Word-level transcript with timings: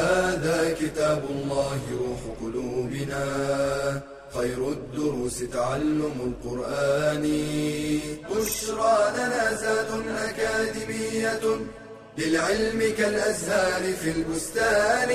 هذا 0.00 0.74
كتاب 0.74 1.24
الله 1.30 1.80
روح 2.00 2.20
قلوبنا. 2.42 3.24
خير 4.34 4.72
الدروس 4.72 5.38
تعلم 5.38 6.16
القرآن. 6.30 7.24
بشرى 8.30 8.98
لنا 9.16 9.54
زاد 9.54 9.90
أكاديمية 10.08 11.44
للعلم 12.18 12.80
كالأزهار 12.98 13.92
في 13.92 14.10
البستان. 14.10 15.10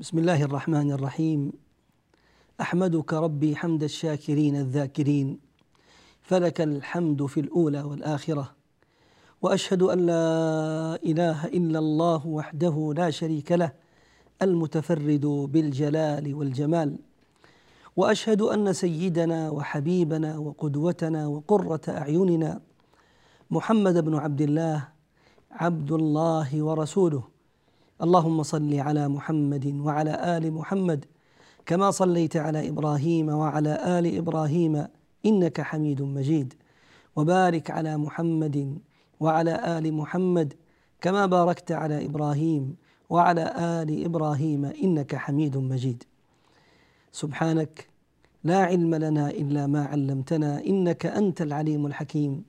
بسم 0.00 0.18
الله 0.18 0.42
الرحمن 0.42 0.92
الرحيم. 0.92 1.52
أحمدك 2.60 3.12
ربي 3.12 3.56
حمد 3.56 3.82
الشاكرين 3.82 4.56
الذاكرين. 4.56 5.38
فلك 6.22 6.60
الحمد 6.60 7.26
في 7.26 7.40
الأولى 7.40 7.82
والآخرة. 7.82 8.57
وأشهد 9.42 9.82
أن 9.82 9.98
لا 10.06 10.98
إله 11.04 11.46
إلا 11.46 11.78
الله 11.78 12.26
وحده 12.26 12.92
لا 12.96 13.10
شريك 13.10 13.52
له 13.52 13.72
المتفرد 14.42 15.26
بالجلال 15.26 16.34
والجمال. 16.34 16.98
وأشهد 17.96 18.42
أن 18.42 18.72
سيدنا 18.72 19.50
وحبيبنا 19.50 20.38
وقدوتنا 20.38 21.26
وقرة 21.26 21.80
أعيننا 21.88 22.60
محمد 23.50 24.04
بن 24.04 24.14
عبد 24.14 24.40
الله 24.40 24.88
عبد 25.50 25.92
الله 25.92 26.62
ورسوله. 26.62 27.22
اللهم 28.02 28.42
صل 28.42 28.74
على 28.74 29.08
محمد 29.08 29.66
وعلى 29.66 30.36
آل 30.36 30.52
محمد 30.52 31.04
كما 31.66 31.90
صليت 31.90 32.36
على 32.36 32.68
إبراهيم 32.68 33.28
وعلى 33.28 33.98
آل 33.98 34.16
إبراهيم 34.18 34.86
إنك 35.26 35.60
حميد 35.60 36.02
مجيد. 36.02 36.54
وبارك 37.16 37.70
على 37.70 37.96
محمد 37.96 38.78
وعلى 39.20 39.78
آل 39.78 39.94
محمد 39.94 40.54
كما 41.00 41.26
باركت 41.26 41.72
على 41.72 42.06
إبراهيم 42.06 42.76
وعلى 43.10 43.44
آل 43.58 44.04
إبراهيم 44.04 44.64
إنك 44.64 45.16
حميد 45.16 45.56
مجيد. 45.56 46.04
سبحانك 47.12 47.88
لا 48.44 48.58
علم 48.64 48.94
لنا 48.94 49.30
إلا 49.30 49.66
ما 49.66 49.84
علمتنا 49.84 50.66
إنك 50.66 51.06
أنت 51.06 51.42
العليم 51.42 51.86
الحكيم. 51.86 52.44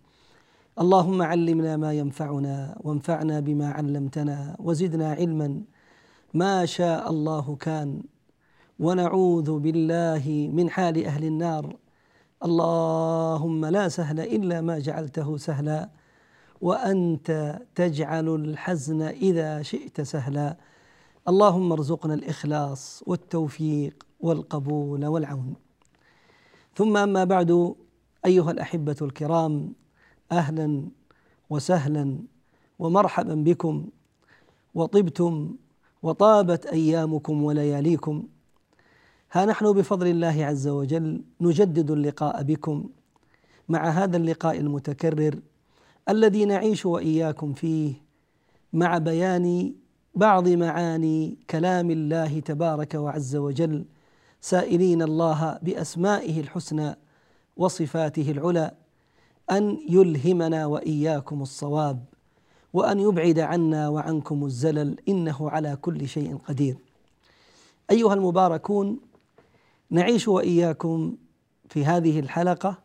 اللهم 0.79 1.21
علمنا 1.21 1.77
ما 1.77 1.93
ينفعنا 1.93 2.77
وانفعنا 2.83 3.39
بما 3.39 3.71
علمتنا 3.71 4.55
وزدنا 4.59 5.13
علما. 5.13 5.61
ما 6.33 6.65
شاء 6.65 7.09
الله 7.09 7.55
كان. 7.55 8.01
ونعوذ 8.79 9.59
بالله 9.59 10.49
من 10.53 10.69
حال 10.69 11.05
أهل 11.05 11.23
النار. 11.23 11.75
اللهم 12.45 13.65
لا 13.65 13.87
سهل 13.87 14.19
إلا 14.19 14.61
ما 14.61 14.79
جعلته 14.79 15.37
سهلا. 15.37 15.89
وأنت 16.61 17.59
تجعل 17.75 18.35
الحزن 18.35 19.01
إذا 19.01 19.61
شئت 19.61 20.01
سهلا. 20.01 20.57
اللهم 21.27 21.71
ارزقنا 21.71 22.13
الإخلاص 22.13 23.03
والتوفيق 23.07 24.05
والقبول 24.19 25.05
والعون. 25.05 25.53
ثم 26.75 26.97
أما 26.97 27.23
بعد 27.23 27.75
أيها 28.25 28.51
الأحبة 28.51 28.95
الكرام 29.01 29.73
أهلا 30.31 30.83
وسهلا 31.49 32.17
ومرحبا 32.79 33.35
بكم. 33.35 33.89
وطبتم 34.75 35.55
وطابت 36.03 36.65
أيامكم 36.65 37.43
ولياليكم. 37.43 38.23
ها 39.31 39.45
نحن 39.45 39.73
بفضل 39.73 40.07
الله 40.07 40.45
عز 40.45 40.67
وجل 40.67 41.23
نجدد 41.41 41.91
اللقاء 41.91 42.43
بكم. 42.43 42.89
مع 43.69 43.89
هذا 43.89 44.17
اللقاء 44.17 44.59
المتكرر 44.59 45.39
الذي 46.09 46.45
نعيش 46.45 46.85
وإياكم 46.85 47.53
فيه 47.53 47.93
مع 48.73 48.97
بيان 48.97 49.73
بعض 50.15 50.47
معاني 50.47 51.37
كلام 51.49 51.91
الله 51.91 52.39
تبارك 52.39 52.93
وعز 52.93 53.35
وجل. 53.35 53.85
سائلين 54.41 55.01
الله 55.01 55.59
بأسمائه 55.61 56.39
الحسنى 56.39 56.95
وصفاته 57.57 58.31
العلى 58.31 58.71
أن 59.51 59.77
يلهمنا 59.89 60.65
وإياكم 60.65 61.41
الصواب 61.41 62.03
وأن 62.73 62.99
يبعد 62.99 63.39
عنا 63.39 63.89
وعنكم 63.89 64.45
الزلل. 64.45 64.97
إنه 65.09 65.49
على 65.49 65.75
كل 65.75 66.07
شيء 66.07 66.37
قدير. 66.37 66.77
أيها 67.91 68.13
المباركون 68.13 68.99
نعيش 69.89 70.27
وإياكم 70.27 71.15
في 71.69 71.85
هذه 71.85 72.19
الحلقة 72.19 72.77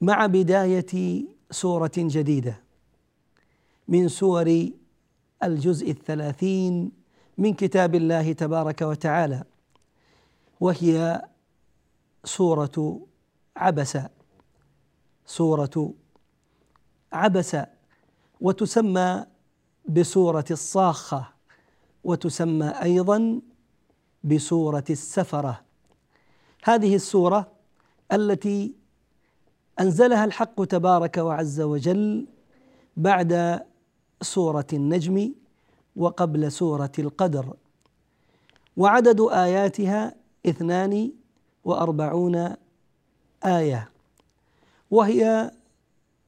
مع 0.00 0.26
بداية 0.26 1.35
سورة 1.50 1.92
جديدة. 1.96 2.60
من 3.88 4.08
سور 4.08 4.68
الجزء 5.42 5.90
الثلاثين 5.90 6.92
من 7.38 7.54
كتاب 7.54 7.94
الله 7.94 8.32
تبارك 8.32 8.82
وتعالى 8.82 9.44
وهي 10.60 11.22
سورة 12.24 13.00
عبس 13.56 13.98
سورة 15.26 15.94
عبس 17.12 17.56
وتسمى 18.40 19.26
بسورة 19.88 20.44
الصاخة 20.50 21.28
وتسمى 22.04 22.68
أيضا 22.68 23.40
بسورة 24.24 24.84
السفرة. 24.90 25.62
هذه 26.64 26.94
السورة 26.94 27.52
التي 28.12 28.74
أنزلها 29.80 30.24
الحق 30.24 30.64
تبارك 30.64 31.16
وعز 31.16 31.60
وجل 31.60 32.26
بعد 32.96 33.62
سورة 34.22 34.66
النجم 34.72 35.32
وقبل 35.96 36.52
سورة 36.52 36.92
القدر. 36.98 37.56
وعدد 38.76 39.20
آياتها 39.20 40.14
اثنان 40.46 41.12
وأربعون 41.64 42.54
آية. 43.44 43.90
وهي 44.90 45.50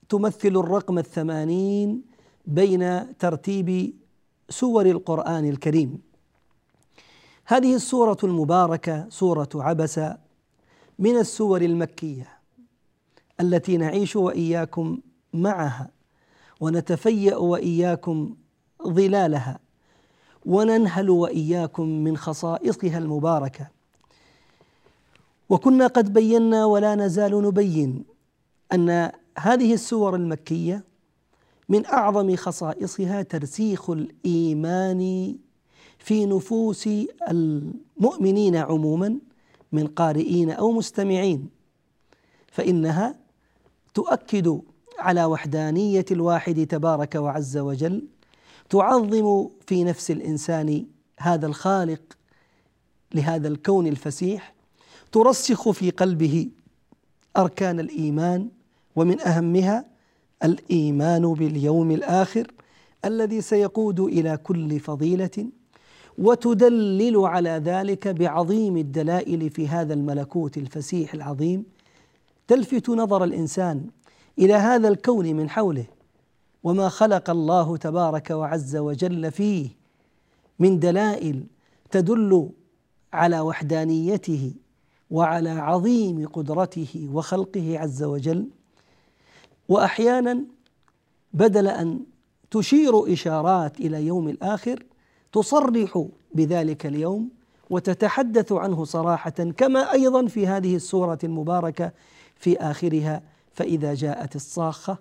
تمثل 0.08 0.56
الرقم 0.56 0.98
الثمانين 0.98 2.02
بين 2.46 3.16
ترتيب 3.18 3.94
سور 4.50 4.86
القرآن 4.86 5.48
الكريم. 5.48 6.02
هذه 7.44 7.74
السورة 7.74 8.18
المباركة 8.24 9.08
سورة 9.08 9.48
عبس 9.54 10.00
من 10.98 11.16
السور 11.16 11.62
المكية. 11.62 12.37
التي 13.40 13.76
نعيش 13.76 14.16
وإياكم 14.16 14.98
معها 15.34 15.90
ونتفيأ 16.60 17.36
وإياكم 17.36 18.36
ظلالها 18.86 19.58
وننهل 20.46 21.10
وإياكم 21.10 21.88
من 21.88 22.16
خصائصها 22.16 22.98
المباركة. 22.98 23.68
وكنا 25.48 25.86
قد 25.86 26.12
بينا 26.12 26.64
ولا 26.64 26.94
نزال 26.94 27.42
نبين 27.42 28.04
أن 28.72 29.10
هذه 29.38 29.74
السور 29.74 30.14
المكية 30.16 30.84
من 31.68 31.86
أعظم 31.86 32.36
خصائصها 32.36 33.22
ترسيخ 33.22 33.90
الإيمان 33.90 35.34
في 35.98 36.26
نفوس 36.26 36.88
المؤمنين 37.30 38.56
عموما 38.56 39.18
من 39.72 39.86
قارئين 39.86 40.50
أو 40.50 40.72
مستمعين 40.72 41.48
فإنها 42.52 43.27
تؤكد 43.98 44.60
على 44.98 45.24
وحدانية 45.24 46.04
الواحد 46.10 46.66
تبارك 46.66 47.14
وعز 47.14 47.56
وجل 47.56 48.04
تعظم 48.70 49.48
في 49.66 49.84
نفس 49.84 50.10
الإنسان 50.10 50.86
هذا 51.18 51.46
الخالق 51.46 52.00
لهذا 53.14 53.48
الكون 53.48 53.86
الفسيح 53.86 54.54
ترسخ 55.12 55.70
في 55.70 55.90
قلبه 55.90 56.48
أركان 57.36 57.80
الإيمان 57.80 58.48
ومن 58.96 59.20
أهمها 59.20 59.84
الإيمان 60.44 61.34
باليوم 61.34 61.90
الآخر 61.90 62.46
الذي 63.04 63.40
سيقود 63.40 64.00
إلى 64.00 64.36
كل 64.36 64.80
فضيلة 64.80 65.46
وتدلل 66.18 67.16
على 67.16 67.50
ذلك 67.64 68.08
بعظيم 68.08 68.76
الدلائل 68.76 69.50
في 69.50 69.68
هذا 69.68 69.94
الملكوت 69.94 70.58
الفسيح 70.58 71.14
العظيم 71.14 71.77
تلفت 72.48 72.90
نظر 72.90 73.24
الإنسان 73.24 73.86
إلى 74.38 74.54
هذا 74.54 74.88
الكون 74.88 75.36
من 75.36 75.50
حوله 75.50 75.84
وما 76.62 76.88
خلق 76.88 77.30
الله 77.30 77.76
تبارك 77.76 78.30
وعز 78.30 78.76
وجل 78.76 79.32
فيه 79.32 79.68
من 80.58 80.78
دلائل 80.78 81.46
تدل 81.90 82.50
على 83.12 83.40
وحدانيته 83.40 84.52
وعلى 85.10 85.50
عظيم 85.50 86.28
قدرته 86.28 87.08
وخلقه 87.12 87.78
عز 87.78 88.02
وجل. 88.02 88.48
وأحيانا 89.68 90.44
بدل 91.32 91.68
أن 91.68 92.00
تشير 92.50 93.12
إشارات 93.12 93.80
إلى 93.80 94.06
يوم 94.06 94.28
الآخر 94.28 94.84
تصرح 95.32 96.06
بذلك 96.34 96.86
اليوم 96.86 97.28
وتتحدث 97.70 98.52
عنه 98.52 98.84
صراحة 98.84 99.30
كما 99.30 99.92
أيضا 99.92 100.26
في 100.26 100.46
هذه 100.46 100.76
السورة 100.76 101.18
المباركة 101.24 101.92
في 102.38 102.56
آخرها 102.56 103.22
فإذا 103.52 103.94
جاءت 103.94 104.36
الصاخة. 104.36 104.98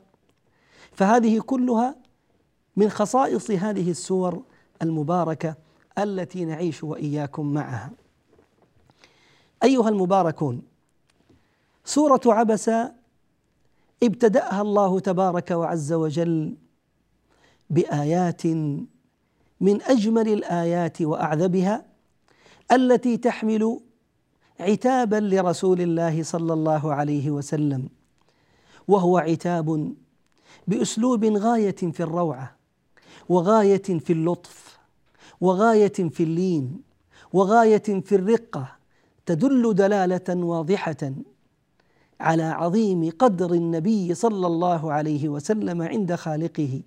فهذه 0.92 1.40
كلها 1.40 1.96
من 2.76 2.90
خصائص 2.90 3.52
هذه 3.52 3.92
السور 3.92 4.44
المباركة 4.82 5.56
التي 5.98 6.46
نعيش 6.46 6.84
وإياكم 6.84 7.54
معها. 7.54 7.92
أيها 9.64 9.90
المباركون 9.90 10.62
سورة 11.86 12.22
عبس 12.26 12.70
ابتدأها 14.04 14.62
الله 14.62 15.00
تبارك 15.00 15.52
وعز 15.52 15.94
وجل 15.94 16.56
بآيات 17.70 18.46
من 19.62 19.82
أجمل 19.82 20.28
الآيات 20.28 21.02
وأعذبها 21.02 21.86
التي 22.72 23.18
تحمل 23.18 23.80
عتابا 24.60 25.16
لرسول 25.16 25.82
الله 25.82 26.24
صلى 26.24 26.54
الله 26.54 26.94
عليه 26.94 27.32
وسلم. 27.32 27.90
وهو 28.88 29.18
عتاب 29.18 29.94
بأسلوب 30.68 31.26
غاية 31.26 31.76
في 31.76 32.00
الروعة 32.04 32.56
وغاية 33.30 33.84
في 33.84 34.14
اللطف 34.14 34.78
وغاية 35.42 35.94
في 35.94 36.24
اللين 36.24 36.82
وغاية 37.34 37.84
في 38.02 38.16
الرقة 38.16 38.68
تدل 39.26 39.74
دلالة 39.76 40.36
واضحة 40.36 41.12
على 42.20 42.44
عظيم 42.44 43.12
قدر 43.20 43.54
النبي 43.54 44.14
صلى 44.14 44.48
الله 44.48 44.94
عليه 44.94 45.30
وسلم 45.30 45.82
عند 45.82 46.16
خالقه 46.16 46.82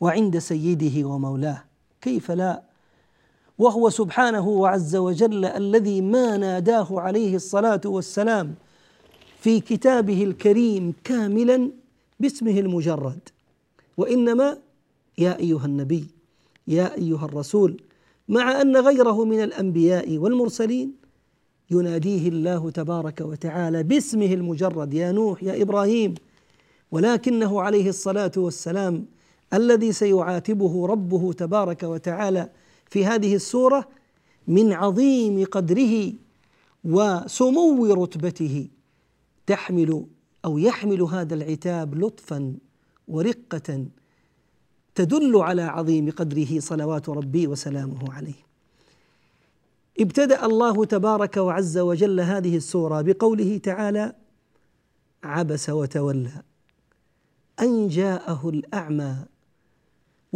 وعند 0.00 0.38
سيده 0.38 1.08
ومولاه. 1.08 1.64
كيف 2.00 2.30
لا؟ 2.30 2.62
وهو 3.58 3.90
سبحانه 3.90 4.48
وعز 4.48 4.96
وجل 4.96 5.44
الذي 5.44 6.00
ما 6.00 6.36
ناداه 6.36 7.00
عليه 7.00 7.36
الصلاة 7.36 7.80
والسلام 7.84 8.54
في 9.40 9.60
كتابه 9.60 10.24
الكريم 10.24 10.94
كاملا 11.04 11.70
باسمه 12.20 12.58
المجرد. 12.60 13.18
وإنما 13.96 14.58
يا 15.18 15.38
أيها 15.38 15.64
النبي 15.66 16.06
يا 16.68 16.94
أيها 16.98 17.24
الرسول 17.24 17.80
مع 18.28 18.60
أن 18.60 18.76
غيره 18.76 19.24
من 19.24 19.42
الأنبياء 19.42 20.18
والمرسلين 20.18 20.92
يناديه 21.70 22.28
الله 22.28 22.70
تبارك 22.70 23.20
وتعالى 23.20 23.82
باسمه 23.82 24.26
المجرد 24.32 24.94
يا 24.94 25.12
نوح 25.12 25.42
يا 25.42 25.62
إبراهيم 25.62 26.14
ولكنه 26.90 27.60
عليه 27.60 27.88
الصلاة 27.88 28.32
والسلام 28.36 29.06
الذي 29.54 29.92
سيعاتبه 29.92 30.86
ربه 30.86 31.32
تبارك 31.32 31.82
وتعالى 31.82 32.48
في 32.90 33.06
هذه 33.06 33.34
السورة 33.34 33.88
من 34.48 34.72
عظيم 34.72 35.44
قدره 35.44 36.12
وسمو 36.84 37.86
رتبته 38.04 38.68
تحمل 39.46 40.06
أو 40.44 40.58
يحمل 40.58 41.02
هذا 41.02 41.34
العتاب 41.34 41.94
لطفا 41.94 42.54
ورقة 43.08 43.84
تدل 44.94 45.36
على 45.36 45.62
عظيم 45.62 46.10
قدره 46.10 46.58
صلوات 46.60 47.08
ربي 47.08 47.46
وسلامه 47.46 48.12
عليه. 48.12 48.46
ابتدأ 50.00 50.46
الله 50.46 50.84
تبارك 50.84 51.36
وعز 51.36 51.78
وجل 51.78 52.20
هذه 52.20 52.56
السورة 52.56 53.02
بقوله 53.02 53.58
تعالى 53.58 54.12
عبس 55.24 55.70
وتولى 55.70 56.42
أن 57.60 57.88
جاءه 57.88 58.48
الأعمى 58.48 59.16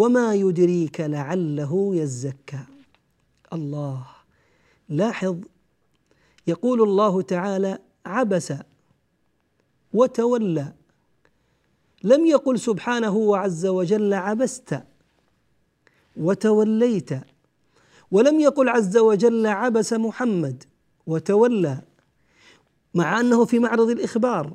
وما 0.00 0.35
يدريك 0.35 1.00
لعله 1.00 1.91
يزكى. 1.94 2.64
الله. 3.52 4.06
لاحظ. 4.88 5.37
يقول 6.47 6.82
الله 6.82 7.23
تعالى 7.23 7.79
عبس 8.06 8.52
وتولى. 9.93 10.73
لم 12.05 12.26
يقل 12.26 12.58
سبحانه 12.58 13.17
وعز 13.17 13.67
وجل 13.67 14.14
عبست 14.14 14.81
وتوليت. 16.17 17.11
ولم 18.11 18.41
يقل 18.41 18.69
عز 18.69 18.97
وجل 18.97 19.47
عبس 19.47 19.93
محمد 19.93 20.64
وتولى. 21.06 21.79
مع 22.94 23.20
أنه 23.20 23.44
في 23.44 23.58
معرض 23.58 23.91
الإخبار. 23.91 24.52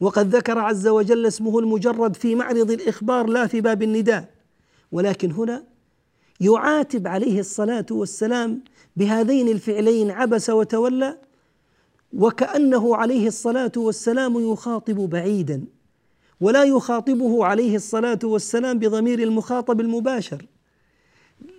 وقد 0.00 0.36
ذكر 0.36 0.58
عز 0.58 0.86
وجل 0.88 1.26
اسمه 1.26 1.58
المجرد 1.58 2.16
في 2.16 2.34
معرض 2.34 2.70
الإخبار 2.70 3.26
لا 3.26 3.46
في 3.46 3.60
باب 3.60 3.82
النداء. 3.82 4.39
ولكن 4.92 5.32
هنا 5.32 5.64
يعاتب 6.40 7.06
عليه 7.06 7.40
الصلاة 7.40 7.86
والسلام 7.90 8.60
بهذين 8.96 9.48
الفعلين 9.48 10.10
عبس 10.10 10.50
وتولى 10.50 11.18
وكأنه 12.12 12.96
عليه 12.96 13.26
الصلاة 13.26 13.72
والسلام 13.76 14.52
يخاطب 14.52 14.94
بعيدا 14.94 15.64
ولا 16.40 16.64
يخاطبه 16.64 17.44
عليه 17.44 17.76
الصلاة 17.76 18.18
والسلام 18.24 18.78
بضمير 18.78 19.22
المخاطب 19.22 19.80
المباشر. 19.80 20.46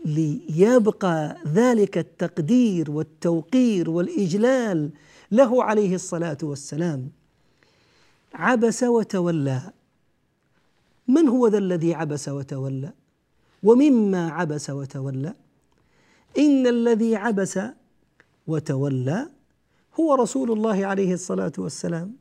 ليبقى 0.05 1.37
ذلك 1.47 1.97
التقدير 1.97 2.91
والتوقير 2.91 3.89
والإجلال 3.89 4.89
له 5.31 5.63
عليه 5.63 5.95
الصلاة 5.95 6.37
والسلام. 6.43 7.09
عبس 8.33 8.83
وتولى. 8.83 9.61
من 11.07 11.27
هو 11.27 11.47
ذا 11.47 11.57
الذي 11.57 11.93
عبس 11.93 12.29
وتولى؟ 12.29 12.91
ومما 13.63 14.29
عبس 14.31 14.69
وتولى. 14.69 15.33
إن 16.37 16.67
الذي 16.67 17.15
عبس 17.15 17.59
وتولى 18.47 19.27
هو 19.99 20.15
رسول 20.15 20.51
الله 20.51 20.85
عليه 20.85 21.13
الصلاة 21.13 21.51
والسلام. 21.57 22.13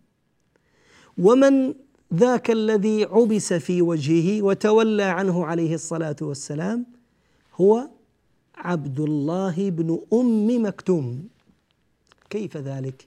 ومن 1.18 1.74
ذاك 2.14 2.50
الذي 2.50 3.04
عبس 3.04 3.52
في 3.52 3.82
وجهه 3.82 4.42
وتولى 4.42 5.02
عنه 5.02 5.46
عليه 5.46 5.74
الصلاة 5.74 6.16
والسلام 6.22 6.86
هو 7.60 7.88
عبد 8.56 9.00
الله 9.00 9.70
بن 9.70 10.00
أم 10.12 10.66
مكتوم. 10.66 11.28
كيف 12.30 12.56
ذلك؟ 12.56 13.06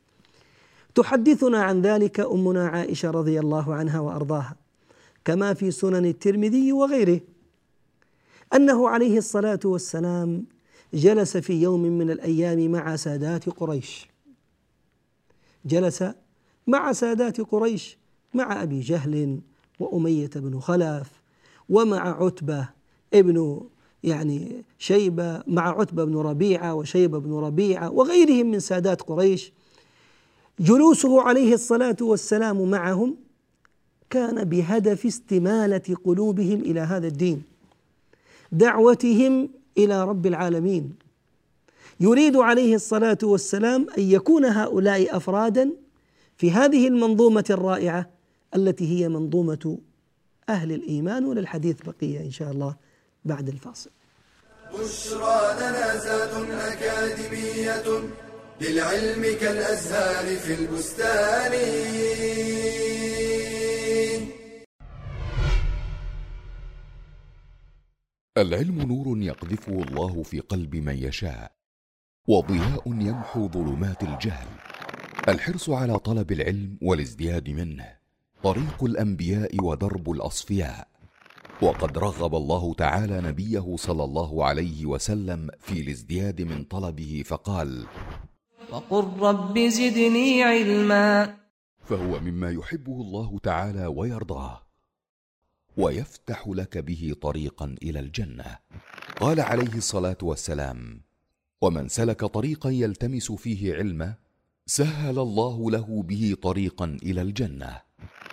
تحدثنا 0.95 1.63
عن 1.63 1.81
ذلك 1.81 2.19
أمنا 2.19 2.67
عائشة 2.67 3.11
رضي 3.11 3.39
الله 3.39 3.73
عنها 3.73 3.99
وأرضاها 3.99 4.55
كما 5.25 5.53
في 5.53 5.71
سنن 5.71 6.05
الترمذي 6.05 6.71
وغيره. 6.71 7.19
أنه 8.55 8.89
عليه 8.89 9.17
الصلاة 9.17 9.59
والسلام 9.65 10.45
جلس 10.93 11.37
في 11.37 11.61
يوم 11.61 11.81
من 11.81 12.11
الأيام 12.11 12.71
مع 12.71 12.95
سادات 12.95 13.49
قريش. 13.49 14.07
جلس 15.65 16.03
مع 16.67 16.91
سادات 16.91 17.41
قريش 17.41 17.97
مع 18.33 18.63
أبي 18.63 18.79
جهل 18.79 19.39
وأمية 19.79 20.29
بن 20.35 20.59
خلف 20.59 21.11
ومع 21.69 22.23
عتبة 22.23 22.69
ابن 23.13 23.61
يعني 24.03 24.63
شيبة 24.77 25.43
مع 25.47 25.79
عتبة 25.79 26.03
بن 26.03 26.17
ربيعة 26.17 26.73
وشيبة 26.73 27.19
بن 27.19 27.33
ربيعة 27.33 27.91
وغيرهم 27.91 28.51
من 28.51 28.59
سادات 28.59 29.01
قريش. 29.01 29.53
جلوسه 30.59 31.21
عليه 31.21 31.53
الصلاة 31.53 31.97
والسلام 32.01 32.69
معهم 32.69 33.15
كان 34.09 34.43
بهدف 34.43 35.05
استمالة 35.05 35.95
قلوبهم 36.05 36.59
إلى 36.59 36.79
هذا 36.79 37.07
الدين. 37.07 37.52
دعوتهم 38.53 39.49
إلى 39.77 40.03
رب 40.03 40.25
العالمين. 40.25 40.95
يريد 41.99 42.35
عليه 42.35 42.75
الصلاة 42.75 43.17
والسلام 43.23 43.87
أن 43.97 44.03
يكون 44.03 44.45
هؤلاء 44.45 45.17
أفرادا 45.17 45.69
في 46.37 46.51
هذه 46.51 46.87
المنظومة 46.87 47.45
الرائعة 47.49 48.09
التي 48.55 48.85
هي 48.99 49.09
منظومة 49.09 49.77
أهل 50.49 50.71
الإيمان 50.71 51.25
وللحديث 51.25 51.77
بقية 51.81 52.19
إن 52.19 52.31
شاء 52.31 52.51
الله 52.51 52.75
بعد 53.25 53.47
الفاصل. 53.49 53.89
بشرى 54.73 55.55
لنا 55.57 55.97
زاد 55.97 56.49
أكاديمية 56.51 57.83
للعلم 58.61 59.37
كالأزهار 59.41 60.35
في 60.37 60.53
البستان. 60.53 61.53
العلم 68.37 68.81
نور 68.81 69.17
يقذفه 69.17 69.73
الله 69.73 70.23
في 70.23 70.39
قلب 70.39 70.75
من 70.75 70.97
يشاء 70.97 71.51
وضياء 72.27 72.81
يمحو 72.87 73.47
ظلمات 73.47 74.03
الجهل. 74.03 74.47
الحرص 75.27 75.69
على 75.69 75.99
طلب 75.99 76.31
العلم 76.31 76.77
والازدياد 76.81 77.49
منه 77.49 77.85
طريق 78.43 78.83
الأنبياء 78.83 79.63
ودرب 79.63 80.11
الأصفياء. 80.11 80.87
وقد 81.61 81.97
رغب 81.97 82.35
الله 82.35 82.73
تعالى 82.73 83.21
نبيه 83.21 83.75
صلى 83.75 84.03
الله 84.03 84.45
عليه 84.45 84.85
وسلم 84.85 85.49
في 85.59 85.81
الازدياد 85.81 86.41
من 86.41 86.63
طلبه 86.63 87.23
فقال 87.25 87.85
وقل 88.71 89.19
رب 89.19 89.59
زدني 89.59 90.43
علما. 90.43 91.37
فهو 91.85 92.19
مما 92.19 92.51
يحبه 92.51 93.01
الله 93.01 93.39
تعالى 93.43 93.85
ويرضاه. 93.85 94.61
ويفتح 95.77 96.47
لك 96.47 96.77
به 96.77 97.15
طريقا 97.21 97.75
إلى 97.83 97.99
الجنة. 97.99 98.57
قال 99.15 99.39
عليه 99.39 99.75
الصلاة 99.75 100.17
والسلام 100.21 101.01
ومن 101.61 101.87
سلك 101.87 102.25
طريقا 102.25 102.69
يلتمس 102.69 103.31
فيه 103.31 103.75
علما 103.75 104.13
سهل 104.65 105.19
الله 105.19 105.71
له 105.71 106.03
به 106.03 106.35
طريقا 106.41 106.97
إلى 107.03 107.21
الجنة. 107.21 107.81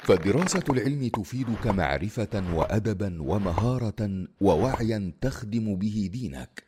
فدراسة 0.02 0.64
العلم 0.70 1.09
تفيدك 1.09 1.66
معرفه 1.66 2.54
وأدبا 2.54 3.23
ومهارة 3.23 4.26
ووعيا 4.40 5.12
تخدم 5.20 5.76
به 5.76 6.09
دينك 6.12 6.64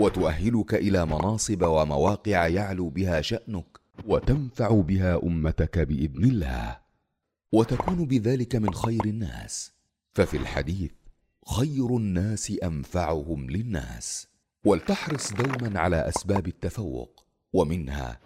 وتؤهلك 0.00 0.74
إلى 0.74 1.06
مناصب 1.06 1.62
ومواقع 1.62 2.46
يعلو 2.46 2.88
بها 2.88 3.20
شأنك 3.20 3.66
وتنفع 4.06 4.80
بها 4.80 5.22
أمتك 5.22 5.78
بإذن 5.78 6.24
الله. 6.24 6.78
وتكون 7.52 8.06
بذلك 8.06 8.56
من 8.56 8.74
خير 8.74 9.04
الناس. 9.04 9.75
ففي 10.16 10.36
الحديث 10.36 10.90
خير 11.56 11.96
الناس 11.96 12.52
أنفعهم 12.62 13.50
للناس 13.50 14.26
ولتحرص 14.64 15.32
دوما 15.32 15.80
على 15.80 16.08
أسباب 16.08 16.46
التفوق 16.46 17.24
ومنها 17.52 18.20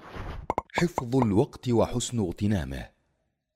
حفظ 0.72 1.16
الوقت 1.16 1.68
وحسن 1.68 2.18
اغتنامه 2.18 2.88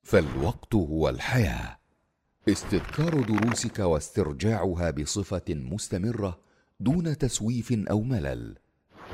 فالوقت 0.03 0.75
هو 0.75 1.09
الحياة. 1.09 1.79
استذكار 2.49 3.23
دروسك 3.23 3.79
واسترجاعها 3.79 4.91
بصفة 4.91 5.45
مستمرة 5.49 6.41
دون 6.81 7.19
تسويف 7.19 7.73
أو 7.73 8.03
ملل. 8.03 8.57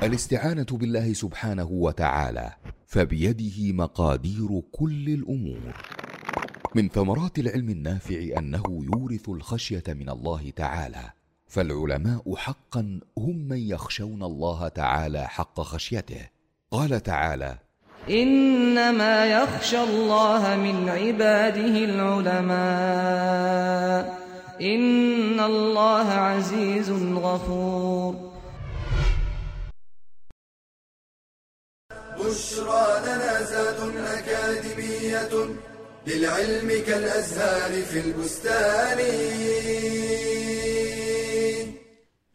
الاستعانة 0.03 0.67
بالله 0.71 1.13
سبحانه 1.13 1.69
وتعالى 1.71 2.53
فبيده 2.85 3.73
مقادير 3.73 4.61
كل 4.71 5.09
الأمور. 5.09 5.73
من 6.75 6.89
ثمرات 6.89 7.39
العلم 7.39 7.69
النافع 7.69 8.15
أنه 8.37 8.63
يورث 8.67 9.29
الخشية 9.29 9.83
من 9.87 10.09
الله 10.09 10.49
تعالى 10.55 11.11
فالعلماء 11.47 12.35
حقا 12.35 12.99
هم 13.17 13.47
من 13.47 13.57
يخشون 13.57 14.23
الله 14.23 14.67
تعالى 14.67 15.27
حق 15.27 15.61
خشيته. 15.61 16.29
قال 16.71 17.03
تعالى 17.03 17.57
إنما 18.09 19.25
يخشى 19.25 19.83
الله 19.83 20.55
من 20.55 20.89
عباده 20.89 21.85
العلماء. 21.85 22.51
إن 24.61 25.39
الله 25.39 26.07
عزيز 26.07 26.91
غفور. 26.91 28.31
بشرى 32.19 32.99
لنا 33.05 33.43
زاد 33.43 33.95
أكاديمية 33.97 35.70
للعلم 36.07 36.67
كالأزهار 36.87 37.81
في 37.81 37.99
البستان. 37.99 38.97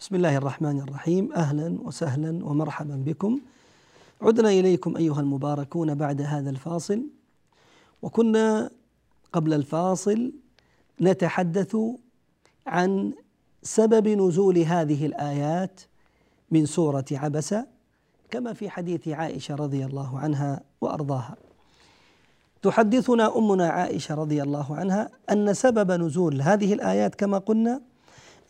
بسم 0.01 0.15
الله 0.15 0.37
الرحمن 0.37 0.81
الرحيم. 0.81 1.33
أهلا 1.33 1.79
وسهلا 1.83 2.47
ومرحبا 2.47 2.97
بكم. 3.07 3.41
عدنا 4.23 4.49
إليكم 4.49 4.97
أيها 4.97 5.21
المباركون 5.21 5.95
بعد 5.95 6.23
هذا 6.23 6.51
الفاصل. 6.51 7.03
وكنا 8.03 8.71
قبل 9.33 9.55
الفاصل 9.55 10.33
نتحدث 11.01 11.77
عن 12.67 13.13
سبب 13.63 14.09
نزول 14.09 14.59
هذه 14.59 15.07
الآيات 15.07 15.81
من 16.51 16.67
سورة 16.67 17.05
عبسه 17.13 17.67
كما 18.31 18.53
في 18.53 18.71
حديث 18.71 19.09
عائشة 19.09 19.55
رضي 19.55 19.85
الله 19.85 20.19
عنها 20.19 20.61
وأرضاها. 20.81 21.37
تحدثنا 22.67 23.39
أمنا 23.39 23.69
عائشة 23.69 24.15
رضي 24.15 24.43
الله 24.43 24.77
عنها 24.77 25.11
أن 25.31 25.55
سبب 25.55 25.91
نزول 25.91 26.43
هذه 26.43 26.73
الآيات 26.73 27.15
كما 27.15 27.39
قلنا 27.39 27.81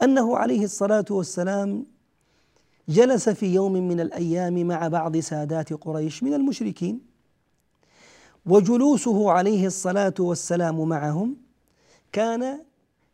أنه 0.03 0.37
عليه 0.37 0.65
الصلاة 0.65 1.05
والسلام 1.11 1.87
جلس 2.89 3.29
في 3.29 3.55
يوم 3.55 3.73
من 3.73 4.01
الأيام 4.01 4.67
مع 4.67 4.89
بعض 4.89 5.17
سادات 5.17 5.73
قريش 5.73 6.23
من 6.23 6.35
المشركين 6.35 7.01
وجلوسه 8.47 9.31
عليه 9.31 9.67
الصلاة 9.67 10.15
والسلام 10.19 10.89
معهم 10.89 11.37
كان 12.13 12.59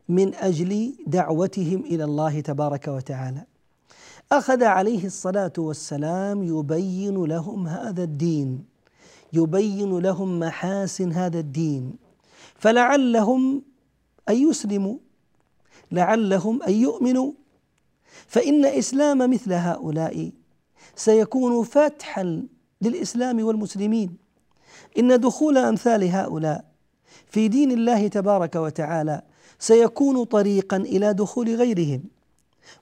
من 0.09 0.35
أجل 0.35 0.95
دعوتهم 1.07 1.81
إلى 1.81 2.05
الله 2.05 2.41
تبارك 2.41 2.89
وتعالى. 2.89 3.45
أخذ 4.33 4.65
عليه 4.65 5.07
الصلاة 5.07 5.53
والسلام 5.59 6.43
يبين 6.43 7.25
لهم 7.25 7.69
هذا 7.69 8.03
الدين. 8.03 8.72
يبين 9.33 9.99
لهم 9.99 10.39
محاسن 10.39 11.13
هذا 11.13 11.39
الدين. 11.39 11.95
فلعلهم 12.55 13.63
أن 14.29 14.49
يسلموا 14.49 14.97
لعلهم 15.93 16.63
أن 16.63 16.73
يؤمنوا. 16.73 17.33
فإن 18.27 18.65
إسلام 18.65 19.31
مثل 19.31 19.53
هؤلاء 19.53 20.31
سيكون 20.97 21.65
فتحا 21.65 22.47
للإسلام 22.83 23.45
والمسلمين. 23.45 24.17
إن 24.99 25.21
دخول 25.21 25.59
أمثال 25.59 26.05
هؤلاء 26.05 26.65
في 27.27 27.49
دين 27.49 27.71
الله 27.71 28.09
تبارك 28.09 28.55
وتعالى 28.57 29.23
سيكون 29.59 30.25
طريقا 30.25 30.77
إلى 30.77 31.15
دخول 31.15 31.55
غيرهم 31.55 32.05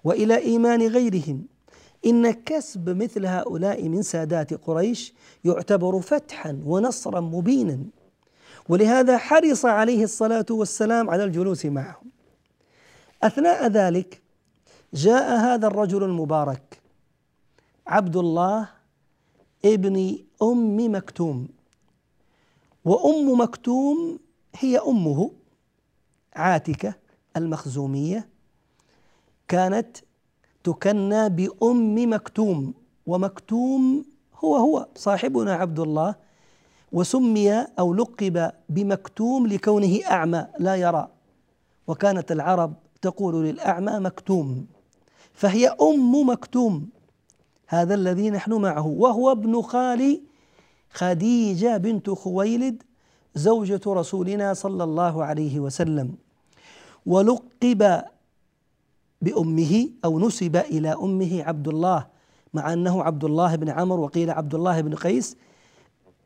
وإلى 0.05 0.37
إيمان 0.39 0.83
غيرهم. 0.83 1.47
إن 2.07 2.31
كسب 2.31 3.03
مثل 3.03 3.27
هؤلاء 3.27 3.89
من 3.89 4.03
سادات 4.03 4.55
قريش 4.55 5.15
يعتبر 5.45 6.01
فتحا 6.01 6.63
ونصرا 6.65 7.21
مبينا. 7.21 7.79
ولهذا 8.69 9.19
حرص 9.19 9.65
عليه 9.65 10.05
الصلاة 10.05 10.47
والسلام 10.51 11.11
على 11.11 11.25
الجلوس 11.25 11.67
معهم. 11.67 12.11
أثناء 13.23 13.67
ذلك 13.67 14.23
جاء 14.95 15.39
هذا 15.39 15.67
الرجل 15.67 16.03
المبارك 16.03 16.81
عبد 17.87 18.17
الله 18.17 18.69
ابن 19.65 20.19
أم 20.43 20.95
مكتوم. 20.95 21.49
وأم 22.85 23.41
مكتوم 23.41 24.19
هي 24.55 24.79
أمه 24.79 25.31
عاتكة 26.35 26.95
المخزومية 27.37 28.29
كانت 29.49 29.97
تكنى 30.65 31.29
بأم 31.29 32.13
مكتوم 32.13 32.75
ومكتوم 33.07 34.05
هو 34.45 34.57
هو 34.57 34.87
صاحبنا 34.95 35.55
عبد 35.55 35.81
الله 35.81 36.15
وسمي 36.93 37.53
أو 37.79 37.95
لقب 37.95 38.51
بمكتوم 38.69 39.47
لكونه 39.47 40.01
أعمى 40.11 40.47
لا 40.59 40.75
يرى. 40.75 41.09
وكانت 41.87 42.33
العرب 42.33 42.75
تقول 43.03 43.45
للأعمى 43.45 43.93
مكتوم 43.93 44.67
فهي 45.33 45.69
أم 45.69 46.31
مكتوم 46.31 46.89
هذا 47.67 47.95
الذي 47.95 48.31
نحن 48.31 48.53
معه. 48.53 48.87
وهو 48.87 49.33
ابن 49.33 49.63
خال 49.63 50.21
خديجة 50.91 51.77
بنت 51.77 52.11
خويلد 52.11 52.83
زوجة 53.35 53.81
رسولنا 53.87 54.55
صلى 54.55 54.85
الله 54.85 55.25
عليه 55.25 55.61
وسلم. 55.61 56.15
ولقب 57.07 58.03
بأمه 59.23 59.89
أو 60.05 60.19
نسب 60.19 60.57
إلى 60.57 60.89
أمه 60.89 61.43
عبد 61.43 61.69
الله 61.69 62.07
مع 62.55 62.73
أنه 62.73 63.03
عبد 63.03 63.25
الله 63.25 63.57
بن 63.57 63.69
عمرو 63.69 64.03
وقيل 64.03 64.31
عبد 64.31 64.55
الله 64.55 64.81
بن 64.81 64.95
قيس. 64.95 65.37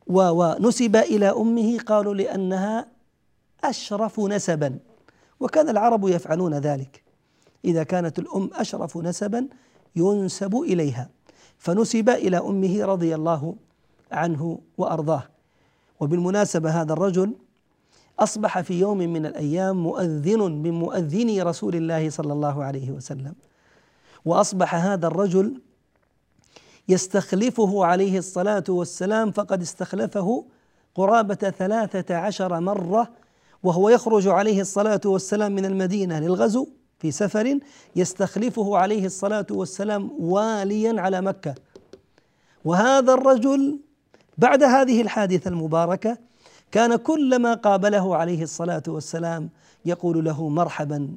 ونسب 0.06 0.96
إلى 0.96 1.26
أمه 1.26 1.78
قالوا 1.78 2.14
لأنها 2.14 2.86
أشرف 3.64 4.20
نسبا 4.20 4.78
وكان 5.40 5.68
العرب 5.68 6.08
يفعلون 6.08 6.54
ذلك. 6.54 7.02
إذا 7.64 7.82
كانت 7.82 8.18
الأم 8.18 8.50
أشرف 8.54 8.96
نسبا 8.96 9.48
ينسب 9.96 10.56
إليها. 10.56 11.10
فنسب 11.58 12.08
إلى 12.08 12.38
أمه 12.38 12.84
رضي 12.84 13.14
الله 13.14 13.54
عنه 14.12 14.58
وأرضاه. 14.78 15.22
وبالمناسبة 16.00 16.70
هذا 16.70 16.92
الرجل 16.92 17.34
أصبح 18.18 18.60
في 18.60 18.80
يوم 18.80 18.98
من 18.98 19.26
الأيام 19.26 19.82
مؤذن 19.82 20.40
من 20.40 20.70
مؤذني 20.70 21.42
رسول 21.42 21.76
الله 21.76 22.10
صلى 22.10 22.32
الله 22.32 22.64
عليه 22.64 22.90
وسلم. 22.90 23.34
وأصبح 24.24 24.74
هذا 24.74 25.06
الرجل 25.06 25.60
يستخلفه 26.88 27.84
عليه 27.84 28.18
الصلاة 28.18 28.64
والسلام 28.68 29.30
فقد 29.30 29.62
استخلفه 29.62 30.44
قرابة 30.94 31.34
ثلاثة 31.34 32.16
عشر 32.16 32.60
مرة 32.60 33.10
وهو 33.62 33.88
يخرج 33.88 34.28
عليه 34.28 34.60
الصلاة 34.60 35.00
والسلام 35.04 35.52
من 35.54 35.64
المدينة 35.64 36.20
للغزو 36.20 36.68
في 36.98 37.10
سفر 37.10 37.58
يستخلفه 37.96 38.76
عليه 38.76 39.06
الصلاة 39.06 39.46
والسلام 39.50 40.10
واليا 40.18 41.00
على 41.00 41.20
مكة. 41.20 41.54
وهذا 42.64 43.14
الرجل 43.14 43.78
بعد 44.38 44.62
هذه 44.62 45.02
الحادثة 45.02 45.48
المباركة 45.48 46.18
كان 46.74 46.96
كلما 46.96 47.54
قابله 47.54 48.16
عليه 48.16 48.42
الصلاة 48.42 48.82
والسلام 48.88 49.50
يقول 49.84 50.24
له 50.24 50.48
مرحبا 50.48 51.08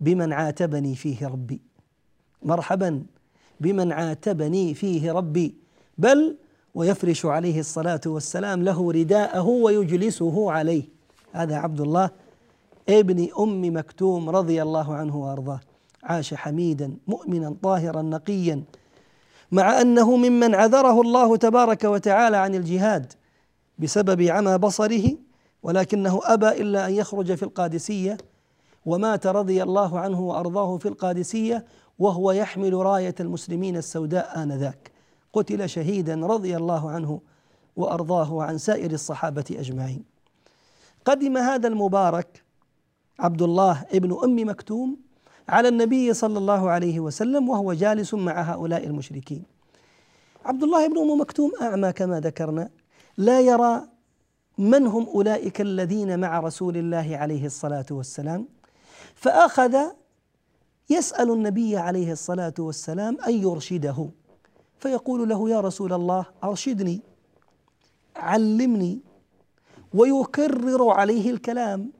بمن 0.00 0.32
عاتبني 0.32 0.94
فيه 0.94 1.26
ربي. 1.26 1.60
مرحبا 2.42 3.02
بمن 3.60 3.92
عاتبني 3.92 4.74
فيه 4.74 5.12
ربي. 5.12 5.54
بل 5.98 6.36
ويفرش 6.74 7.26
عليه 7.26 7.60
الصلاة 7.60 8.00
والسلام 8.06 8.62
له 8.62 8.92
رداءه 8.92 9.46
ويجلسه 9.48 10.52
عليه. 10.52 10.82
هذا 11.32 11.56
عبد 11.56 11.80
الله 11.80 12.10
ابن 12.88 13.28
أم 13.38 13.76
مكتوم 13.76 14.30
رضي 14.30 14.62
الله 14.62 14.94
عنه 14.94 15.16
وأرضاه. 15.16 15.60
عاش 16.02 16.34
حميدا 16.34 16.96
مؤمنا 17.06 17.56
طاهرا 17.62 18.02
نقيا. 18.02 18.62
مع 19.52 19.80
أنه 19.80 20.16
ممن 20.16 20.54
عذره 20.54 21.00
الله 21.00 21.36
تبارك 21.36 21.84
وتعالى 21.84 22.36
عن 22.36 22.54
الجهاد 22.54 23.12
بسبب 23.78 24.22
عمى 24.22 24.58
بصره 24.58 25.16
ولكنه 25.62 26.20
أبى 26.24 26.48
إلا 26.48 26.86
أن 26.88 26.92
يخرج 26.92 27.34
في 27.34 27.42
القادسية 27.42 28.16
ومات 28.86 29.26
رضي 29.26 29.62
الله 29.62 29.98
عنه 29.98 30.20
وأرضاه 30.20 30.76
في 30.78 30.88
القادسية 30.88 31.64
وهو 31.98 32.32
يحمل 32.32 32.74
راية 32.74 33.14
المسلمين 33.20 33.76
السوداء 33.76 34.42
آنذاك. 34.42 34.90
قتل 35.32 35.68
شهيدا 35.68 36.14
رضي 36.14 36.56
الله 36.56 36.90
عنه 36.90 37.20
وأرضاه 37.76 38.32
وعن 38.32 38.58
سائر 38.58 38.90
الصحابة 38.90 39.44
أجمعين. 39.50 40.04
قدم 41.04 41.36
هذا 41.36 41.68
المبارك 41.68 42.42
عبد 43.18 43.42
الله 43.42 43.84
ابن 43.92 44.18
أم 44.24 44.48
مكتوم 44.48 44.96
على 45.48 45.68
النبي 45.68 46.14
صلى 46.14 46.38
الله 46.38 46.70
عليه 46.70 47.00
وسلم 47.00 47.48
وهو 47.48 47.72
جالس 47.72 48.14
مع 48.14 48.42
هؤلاء 48.42 48.86
المشركين. 48.86 49.42
عبد 50.44 50.62
الله 50.62 50.88
بن 50.88 50.98
أم 50.98 51.20
مكتوم 51.20 51.52
أعمى 51.62 51.92
كما 51.92 52.20
ذكرنا 52.20 52.68
لا 53.16 53.40
يرى 53.40 53.82
من 54.58 54.86
هم 54.86 55.06
أولئك 55.06 55.60
الذين 55.60 56.20
مع 56.20 56.40
رسول 56.40 56.76
الله 56.76 57.16
عليه 57.16 57.46
الصلاة 57.46 57.86
والسلام. 57.90 58.48
فأخذ 59.14 59.76
يسأل 60.90 61.30
النبي 61.30 61.76
عليه 61.76 62.12
الصلاة 62.12 62.54
والسلام 62.58 63.18
أن 63.26 63.32
يرشده. 63.32 64.08
فيقول 64.78 65.28
له 65.28 65.50
يا 65.50 65.60
رسول 65.60 65.92
الله 65.92 66.26
أرشدني 66.44 67.00
علمني 68.16 69.00
ويكرر 69.94 70.90
عليه 70.90 71.30
الكلام. 71.30 71.92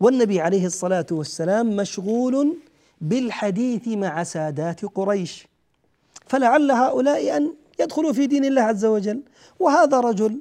والنبي 0.00 0.40
عليه 0.40 0.66
الصلاة 0.66 1.06
والسلام 1.10 1.76
مشغول 1.76 2.56
بالحديث 3.00 3.88
مع 3.88 4.22
سادات 4.22 4.84
قريش. 4.84 5.48
فلعل 6.26 6.70
هؤلاء 6.70 7.36
أن 7.36 7.54
يدخلوا 7.80 8.12
في 8.12 8.26
دين 8.26 8.44
الله 8.44 8.62
عز 8.62 8.84
وجل. 8.84 9.22
وهذا 9.58 10.00
رجل 10.00 10.40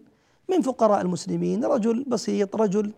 من 0.49 0.61
فقراء 0.61 1.01
المسلمين 1.01 1.65
رجل 1.65 2.03
بسيط 2.07 2.55
رجل 2.55 2.91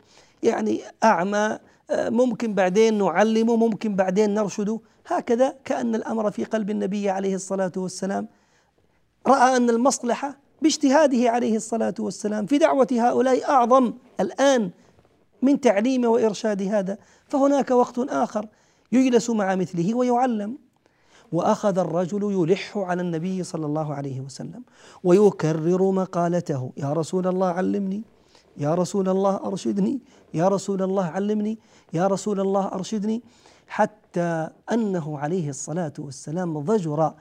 يعني 0.43 0.81
أعمى 1.03 1.57
ممكن 1.91 2.53
بعدين 2.53 2.97
نعلمه 2.97 3.55
ممكن 3.55 3.95
بعدين 3.95 4.33
نرشده. 4.33 4.79
هكذا 5.07 5.55
كأن 5.65 5.95
الأمر 5.95 6.31
في 6.31 6.43
قلب 6.43 6.69
النبي 6.69 7.09
عليه 7.09 7.35
الصلاة 7.35 7.71
والسلام. 7.77 8.27
رأى 9.27 9.57
أن 9.57 9.69
المصلحة 9.69 10.37
باجتهاده 10.61 11.29
عليه 11.29 11.55
الصلاة 11.55 11.93
والسلام 11.99 12.45
في 12.45 12.57
دعوة 12.57 12.87
هؤلاء 12.91 13.49
أعظم 13.49 13.93
الآن 14.19 14.69
من 15.41 15.61
تعليم 15.61 16.05
وإرشاد 16.05 16.61
هذا. 16.61 16.97
فهناك 17.27 17.71
وقت 17.71 17.99
آخر 17.99 18.47
يجلس 18.91 19.29
مع 19.29 19.55
مثله 19.55 19.93
ويعلم. 19.95 20.57
وأخذ 21.31 21.77
الرجل 21.77 22.23
يلح 22.23 22.77
على 22.77 23.01
النبي 23.01 23.43
صلى 23.43 23.65
الله 23.65 23.93
عليه 23.93 24.21
وسلم 24.21 24.63
ويكرر 25.03 25.91
مقالته. 25.91 26.71
يا 26.77 26.93
رسول 26.93 27.27
الله 27.27 27.47
علمني. 27.47 28.03
يا 28.57 28.75
رسول 28.75 29.09
الله 29.09 29.35
أرشدني. 29.35 29.99
يا 30.33 30.47
رسول 30.47 30.81
الله 30.81 31.05
علمني. 31.05 31.59
يا 31.93 32.07
رسول 32.07 32.39
الله 32.39 32.65
أرشدني. 32.67 33.23
حتى 33.67 34.49
أنه 34.71 35.19
عليه 35.19 35.49
الصلاة 35.49 35.93
والسلام 35.99 36.59
ضجر 36.59 37.13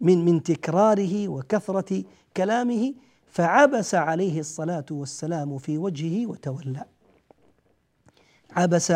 من 0.00 0.24
من 0.24 0.42
تكراره 0.42 1.28
وكثرة 1.28 2.04
كلامه 2.36 2.94
فعبس 3.26 3.94
عليه 3.94 4.40
الصلاة 4.40 4.84
والسلام 4.90 5.58
في 5.58 5.78
وجهه 5.78 6.26
وتولى. 6.26 6.84
عبس 8.52 8.92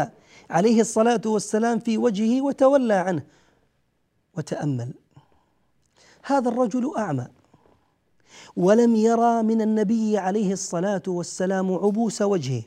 عليه 0.50 0.80
الصلاة 0.80 1.20
والسلام 1.26 1.78
في 1.78 1.98
وجهه 1.98 2.42
وتولى 2.42 2.94
عنه. 2.94 3.22
وتأمل. 4.36 4.94
هذا 6.24 6.48
الرجل 6.48 6.92
أعمى 6.98 7.26
ولم 8.56 8.96
يرى 8.96 9.42
من 9.42 9.60
النبي 9.62 10.18
عليه 10.18 10.52
الصلاة 10.52 11.02
والسلام 11.06 11.74
عبوس 11.74 12.22
وجهه 12.22 12.62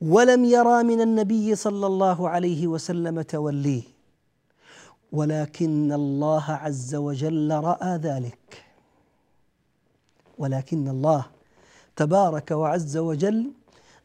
ولم 0.00 0.44
يرى 0.44 0.82
من 0.82 1.00
النبي 1.00 1.54
صلى 1.54 1.86
الله 1.86 2.28
عليه 2.28 2.66
وسلم 2.66 3.22
توليه 3.22 3.82
ولكن 5.12 5.92
الله 5.92 6.44
عز 6.50 6.94
وجل 6.94 7.50
رأى 7.52 7.96
ذلك. 7.96 8.64
ولكن 10.38 10.88
الله 10.88 11.26
تبارك 11.96 12.50
وعز 12.50 12.96
وجل 12.96 13.52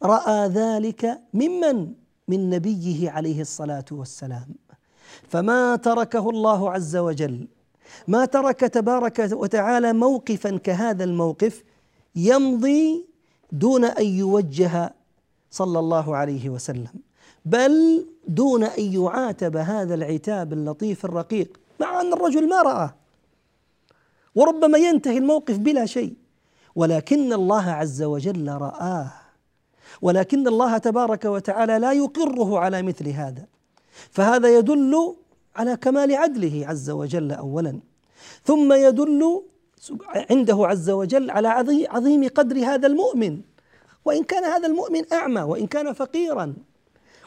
رأى 0.04 0.48
ذلك 0.48 1.20
ممن؟ 1.34 1.94
من 2.28 2.50
نبيه 2.50 3.12
عليه 3.12 3.42
الصلاة 3.42 3.86
والسلام. 3.92 4.48
فما 5.30 5.76
تركه 5.76 6.30
الله 6.30 6.72
عز 6.72 6.96
وجل. 6.96 7.48
ما 8.08 8.26
ترك 8.26 8.60
تبارك 8.60 9.30
وتعالى 9.32 9.94
موقفا 9.94 10.58
كهذا 10.58 11.04
الموقف 11.04 11.64
يمضي 12.16 13.06
دون 13.52 13.86
أن 13.86 14.06
يوجه 14.06 14.94
صلى 15.52 15.80
الله 15.80 16.16
عليه 16.16 16.50
وسلم 16.50 16.94
بل 17.46 18.06
دون 18.28 18.64
أن 18.64 18.94
يعاتب 18.94 19.58
هذا 19.58 19.94
العتاب 19.94 20.54
اللطيف 20.54 21.06
الرقيق. 21.06 21.60
مع 21.80 22.02
أن 22.02 22.14
الرجل 22.14 22.50
ما 22.50 22.62
راه 22.62 22.96
وربما 24.36 24.78
ينتهي 24.78 25.18
الموقف 25.18 25.58
بلا 25.58 25.86
شيء. 25.86 26.14
ولكن 26.76 27.34
الله 27.34 27.72
عز 27.72 28.04
وجل 28.04 28.50
رآه 28.50 29.12
ولكن 30.02 30.48
الله 30.48 30.78
تبارك 30.78 31.26
وتعالى 31.26 31.80
لا 31.80 31.94
يقره 31.94 32.60
على 32.60 32.82
مثل 32.82 33.10
هذا. 33.10 33.53
فهذا 34.12 34.58
يدل 34.58 35.16
على 35.56 35.78
كمال 35.78 36.16
عدله 36.16 36.68
عز 36.68 36.90
وجل 36.90 37.32
اولا. 37.32 37.80
ثم 38.44 38.74
يدل 38.74 39.44
عنده 40.32 40.68
عز 40.68 40.90
وجل 40.90 41.30
على 41.32 41.48
عظيم 41.90 42.28
قدر 42.28 42.66
هذا 42.66 42.88
المؤمن. 42.88 43.42
وإن 44.06 44.24
كان 44.24 44.44
هذا 44.44 44.68
المؤمن 44.68 45.14
أعمى 45.14 45.42
وإن 45.42 45.68
كان 45.68 45.94
فقيرا. 45.94 46.54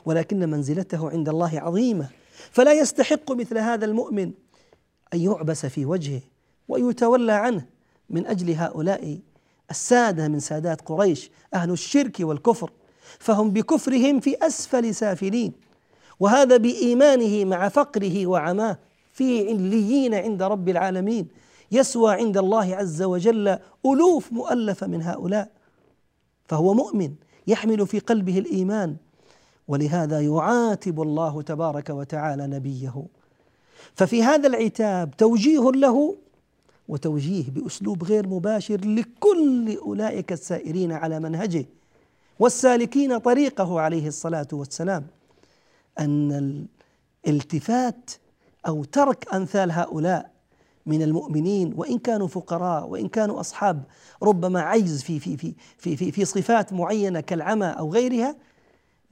ولكن 0.04 0.50
منزلته 0.50 1.10
عند 1.10 1.28
الله 1.28 1.60
عظيمة. 1.60 2.08
فلا 2.50 2.72
يستحق 2.72 3.32
مثل 3.32 3.58
هذا 3.58 3.84
المؤمن 3.84 4.32
أن 5.14 5.20
يعبس 5.20 5.66
في 5.66 5.86
وجهه 5.86 6.20
ويتولى 6.68 7.32
عنه. 7.32 7.66
من 8.10 8.26
أجل 8.26 8.50
هؤلاء 8.54 9.18
السادة 9.70 10.28
من 10.28 10.40
سادات 10.40 10.80
قريش 10.80 11.30
أهل 11.54 11.70
الشرك 11.70 12.16
والكفر. 12.20 12.70
فهم 13.18 13.50
بكفرهم 13.50 14.20
في 14.20 14.36
أسفل 14.46 14.94
سافلين. 14.94 15.52
وهذا 16.20 16.56
بإيمانه 16.56 17.44
مع 17.44 17.68
فقره 17.68 18.26
وعماه 18.26 18.78
في 19.12 19.48
عليين 19.48 20.14
عند 20.14 20.42
رب 20.42 20.68
العالمين. 20.68 21.28
يسوى 21.72 22.12
عند 22.14 22.38
الله 22.38 22.76
عز 22.76 23.02
وجل 23.02 23.58
ألوف 23.86 24.32
مؤلفه 24.32 24.86
من 24.86 25.02
هؤلاء. 25.02 25.50
فهو 26.48 26.74
مؤمن 26.74 27.14
يحمل 27.46 27.86
في 27.86 27.98
قلبه 27.98 28.38
الإيمان. 28.38 28.96
ولهذا 29.68 30.20
يعاتب 30.20 31.02
الله 31.02 31.42
تبارك 31.42 31.90
وتعالى 31.90 32.46
نبيه. 32.46 33.04
ففي 33.94 34.22
هذا 34.22 34.46
العتاب 34.48 35.16
توجيه 35.16 35.70
له 35.70 36.16
وتوجيه 36.88 37.44
بأسلوب 37.50 38.04
غير 38.04 38.28
مباشر 38.28 38.80
لكل 38.84 39.76
أولئك 39.76 40.32
السائرين 40.32 40.92
على 40.92 41.20
منهجه 41.20 41.66
والسالكين 42.38 43.18
طريقه 43.18 43.80
عليه 43.80 44.08
الصلاة 44.08 44.48
والسلام. 44.52 45.06
أن 45.98 46.66
الالتفات 47.26 48.10
أو 48.66 48.84
ترك 48.84 49.34
أمثال 49.34 49.72
هؤلاء 49.72 50.30
من 50.86 51.02
المؤمنين 51.02 51.74
وإن 51.76 51.98
كانوا 51.98 52.28
فقراء 52.28 52.88
وإن 52.88 53.08
كانوا 53.08 53.40
أصحاب 53.40 53.82
ربما 54.22 54.60
عجز 54.60 55.02
في 55.02 55.20
في 55.20 55.36
في 55.36 55.54
في 55.78 55.96
في, 55.96 56.12
في 56.12 56.24
صفات 56.24 56.72
معينة 56.72 57.20
كالعمى 57.20 57.66
أو 57.66 57.92
غيرها 57.92 58.36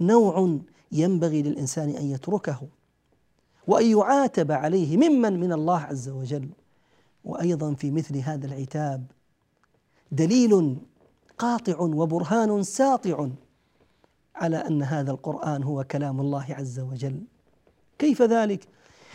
نوع 0.01 0.59
ينبغي 0.93 1.43
للإنسان 1.43 1.89
أن 1.89 2.11
يتركه 2.11 2.61
وأن 3.67 3.87
يعاتب 3.87 4.53
عليه 4.53 4.97
ممن 4.97 5.41
من 5.41 5.53
الله 5.53 5.79
عز 5.79 6.09
وجل. 6.09 6.49
وأيضا 7.25 7.75
في 7.75 7.91
مثل 7.91 8.17
هذا 8.17 8.47
العتاب 8.47 9.07
دليل 10.13 10.77
قاطع 11.39 11.81
وبرهان 11.81 12.63
ساطع 12.63 13.29
على 14.35 14.57
أن 14.57 14.83
هذا 14.83 15.11
القرآن 15.11 15.63
هو 15.63 15.85
كلام 15.85 16.21
الله 16.21 16.47
عز 16.51 16.81
وجل. 16.81 17.21
كيف 17.99 18.23
ذلك؟ 18.23 18.69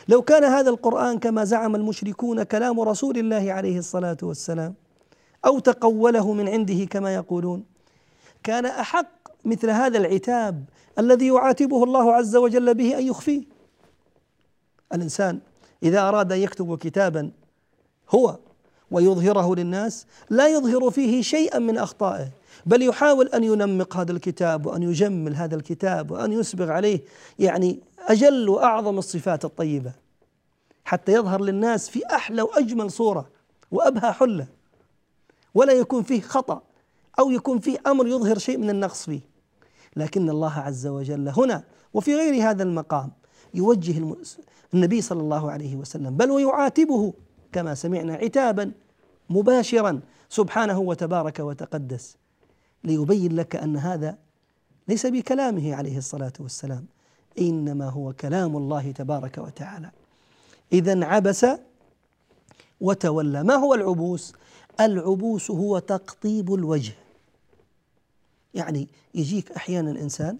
لو 0.07 0.21
كان 0.21 0.43
هذا 0.43 0.69
القرآن 0.69 1.19
كما 1.19 1.43
زعم 1.43 1.75
المشركون 1.75 2.43
كلام 2.43 2.79
رسول 2.79 3.17
الله 3.17 3.53
عليه 3.53 3.77
الصلاة 3.77 4.17
والسلام 4.23 4.73
أو 5.45 5.59
تقوله 5.59 6.33
من 6.33 6.49
عنده 6.49 6.85
كما 6.85 7.15
يقولون 7.15 7.63
كان 8.43 8.65
أحق 8.65 9.07
مثل 9.45 9.69
هذا 9.69 9.97
العتاب 9.97 10.63
الذي 10.99 11.27
يعاتبه 11.27 11.83
الله 11.83 12.13
عز 12.13 12.35
وجل 12.35 12.73
به 12.73 12.97
أن 12.97 13.07
يخفيه. 13.07 13.43
الإنسان 14.93 15.39
إذا 15.83 16.07
أراد 16.09 16.31
أن 16.31 16.39
يكتب 16.39 16.77
كتابا 16.77 17.31
هو 18.09 18.37
ويظهره 18.91 19.55
للناس 19.55 20.05
لا 20.29 20.47
يظهر 20.47 20.89
فيه 20.89 21.21
شيئا 21.21 21.59
من 21.59 21.77
أخطائه. 21.77 22.27
بل 22.65 22.81
يحاول 22.81 23.27
أن 23.27 23.43
ينمق 23.43 23.97
هذا 23.97 24.11
الكتاب 24.11 24.65
وأن 24.65 24.83
يجمل 24.83 25.35
هذا 25.35 25.55
الكتاب 25.55 26.11
وأن 26.11 26.33
يسبغ 26.33 26.71
عليه 26.71 27.03
يعني 27.39 27.79
أجل 28.07 28.49
وأعظم 28.49 28.97
الصفات 28.97 29.45
الطيبة 29.45 29.91
حتى 30.85 31.13
يظهر 31.13 31.41
للناس 31.41 31.89
في 31.89 32.01
أحلى 32.05 32.41
وأجمل 32.41 32.91
صورة 32.91 33.29
وأبهى 33.71 34.11
حلة. 34.11 34.47
ولا 35.53 35.73
يكون 35.73 36.03
فيه 36.03 36.21
خطأ 36.21 36.61
أو 37.19 37.31
يكون 37.31 37.59
فيه 37.59 37.77
أمر 37.87 38.07
يظهر 38.07 38.37
شيء 38.37 38.57
من 38.57 38.69
النقص 38.69 39.05
فيه. 39.05 39.21
لكن 39.95 40.29
الله 40.29 40.53
عز 40.53 40.87
وجل 40.87 41.29
هنا 41.29 41.63
وفي 41.93 42.15
غير 42.15 42.49
هذا 42.49 42.63
المقام 42.63 43.11
يوجه 43.53 44.15
النبي 44.73 45.01
صلى 45.01 45.21
الله 45.21 45.51
عليه 45.51 45.75
وسلم 45.75 46.17
بل 46.17 46.31
ويعاتبه 46.31 47.13
كما 47.51 47.75
سمعنا 47.75 48.13
عتابا 48.13 48.71
مباشرا 49.29 49.99
سبحانه 50.29 50.79
وتبارك 50.79 51.39
وتقدس. 51.39 52.18
ليبين 52.83 53.35
لك 53.35 53.55
أن 53.55 53.77
هذا 53.77 54.17
ليس 54.87 55.05
بكلامه 55.05 55.75
عليه 55.75 55.97
الصلاة 55.97 56.33
والسلام 56.39 56.85
إنما 57.39 57.89
هو 57.89 58.13
كلام 58.13 58.57
الله 58.57 58.91
تبارك 58.91 59.37
وتعالى. 59.37 59.91
إذا 60.73 61.05
عبس 61.05 61.45
وتولى. 62.81 63.43
ما 63.43 63.55
هو 63.55 63.73
العبوس؟ 63.73 64.33
العبوس 64.79 65.51
هو 65.51 65.79
تقطيب 65.79 66.53
الوجه. 66.53 66.93
يعني 68.53 68.87
يجيك 69.15 69.51
أحيانا 69.51 69.91
إنسان 69.91 70.37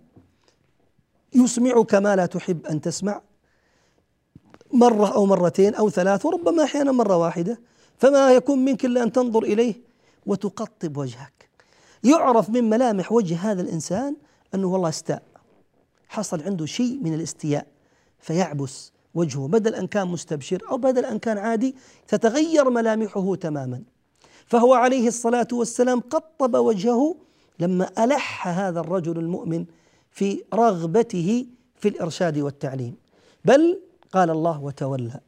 يسمعك 1.34 1.96
ما 1.96 2.16
لا 2.16 2.26
تحب 2.26 2.66
أن 2.66 2.82
تسمع 2.82 3.22
مرة 4.74 5.08
أو 5.08 5.26
مرتين 5.26 5.76
أو 5.76 5.90
ثلاث 5.90 6.26
وربما 6.26 6.64
أحيانا 6.64 6.92
مرة 6.92 7.18
واحدة 7.18 7.60
فما 7.98 8.32
يكون 8.32 8.66
منك 8.66 8.86
إلا 8.86 9.04
أن 9.04 9.12
تنظر 9.12 9.44
إليه 9.44 9.76
وتقطب 10.26 10.98
وجهك. 10.98 11.49
يعرف 12.04 12.50
من 12.50 12.70
ملامح 12.70 13.12
وجه 13.12 13.52
هذا 13.52 13.62
الإنسان 13.62 14.16
أنه 14.56 14.68
والله 14.68 14.90
استاء. 14.90 15.24
حصل 16.08 16.44
عنده 16.44 16.66
شيء 16.66 17.00
من 17.04 17.14
الاستياء 17.14 17.68
فيعبس 18.20 18.92
وجهه. 19.16 19.48
بدل 19.48 19.76
أن 19.76 19.88
كان 19.88 20.08
مستبشر 20.08 20.62
أو 20.72 20.78
بدل 20.78 21.06
أن 21.06 21.20
كان 21.20 21.38
عادي 21.38 21.76
تتغير 22.08 22.70
ملامحه 22.70 23.36
تماما. 23.36 23.82
فهو 24.46 24.74
عليه 24.74 25.08
الصلاة 25.08 25.48
والسلام 25.54 26.00
قطب 26.00 26.56
وجهه 26.56 27.16
لما 27.60 27.90
ألح 28.04 28.48
هذا 28.48 28.80
الرجل 28.80 29.18
المؤمن 29.18 29.66
في 30.12 30.44
رغبته 30.54 31.46
في 31.76 31.88
الإرشاد 31.90 32.38
والتعليم. 32.38 32.96
بل 33.46 33.82
قال 34.12 34.30
الله 34.30 34.64
وتولى. 34.64 35.20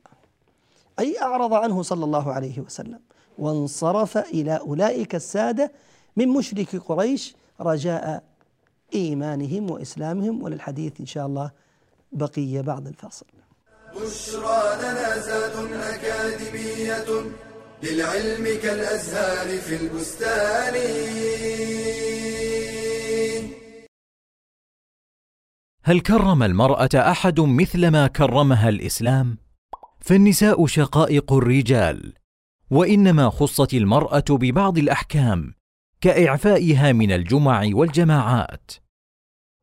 أي 1.00 1.22
أعرض 1.22 1.54
عنه 1.54 1.82
صلى 1.82 2.06
الله 2.06 2.32
عليه 2.32 2.60
وسلم. 2.60 3.00
وانصرف 3.38 4.18
إلى 4.18 4.58
أولئك 4.58 5.16
السادة 5.16 5.72
من 6.15 6.28
مشرك 6.28 6.76
قريش 6.76 7.36
رجاء 7.62 8.24
إيمانهم 8.95 9.71
وإسلامهم 9.71 10.43
وللحديث 10.43 11.00
إن 11.00 11.06
شاء 11.06 11.26
الله 11.26 11.52
بقيه 12.12 12.62
بعد 12.62 12.88
الفاصل. 12.88 13.26
بشرى 13.95 14.78
لنا 14.82 15.17
زاد 15.17 15.71
أكاديمية 15.74 17.32
للعلم 17.84 18.60
كالأزهار 18.63 19.58
في 19.58 19.76
البستان 19.76 20.76
هل 25.84 26.00
كرم 26.00 26.43
المرأة 26.43 26.89
أحد 26.95 27.39
مثل 27.39 27.88
ما 27.88 28.08
كرمها 28.08 28.69
الإسلام 28.69 29.38
فالنساء 30.00 30.65
شقائق 30.65 31.34
الرجال 31.34 32.13
وإنما 32.71 33.30
خصت 33.30 33.74
المرأة 33.74 34.24
ببعض 34.30 34.78
الأحكام 34.78 35.54
كإعفائها 36.02 36.92
من 36.92 37.12
الجمع 37.12 37.70
والجماعات 37.74 38.72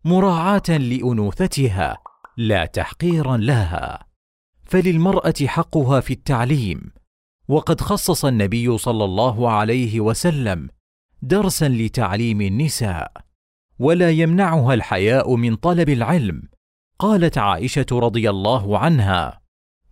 مراعاة 0.05 0.69
لأنوثتها 0.69 1.99
لا 2.37 2.65
تحقيرا 2.67 3.37
لها. 3.37 4.07
فللمرأة 4.65 5.35
حقها 5.47 6.01
في 6.01 6.13
التعليم 6.13 6.93
وقد 7.49 7.81
خصص 7.81 8.25
النبي 8.25 8.79
صلى 8.79 9.05
الله 9.05 9.51
عليه 9.51 10.01
وسلم 10.01 10.69
درسا 11.23 11.69
لتعليم 11.69 12.41
النساء 12.41 13.13
ولا 13.79 14.11
يمنعها 14.11 14.75
الحياء 14.75 15.37
من 15.37 15.57
طلب 15.57 15.89
العلم. 15.89 16.43
قالت 16.99 17.39
عائشة 17.39 17.87
رضي 17.93 18.31
الله 18.31 18.79
عنها 18.79 19.41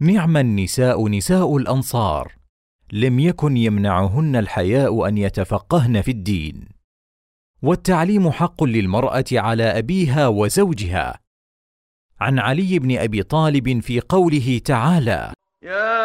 نعم 0.00 0.37
النساء 0.37 1.09
نساء 1.09 1.56
الأنصار 1.56 2.32
لم 2.92 3.18
يكن 3.18 3.57
يمنعهن 3.57 4.37
الحياء 4.37 5.09
أن 5.09 5.18
يتفقهن 5.18 6.03
في 6.03 6.11
الدين. 6.11 6.68
والتعليم 7.62 8.31
حق 8.31 8.64
للمرأة 8.64 9.25
على 9.33 9.79
أبيها 9.79 10.29
وزوجها. 10.29 11.20
عن 12.20 12.38
علي 12.38 12.79
بن 12.79 12.99
أبي 12.99 13.22
طالب 13.22 13.81
في 13.81 14.01
قوله 14.01 14.61
تعالى 14.64 15.33
يا 15.62 16.03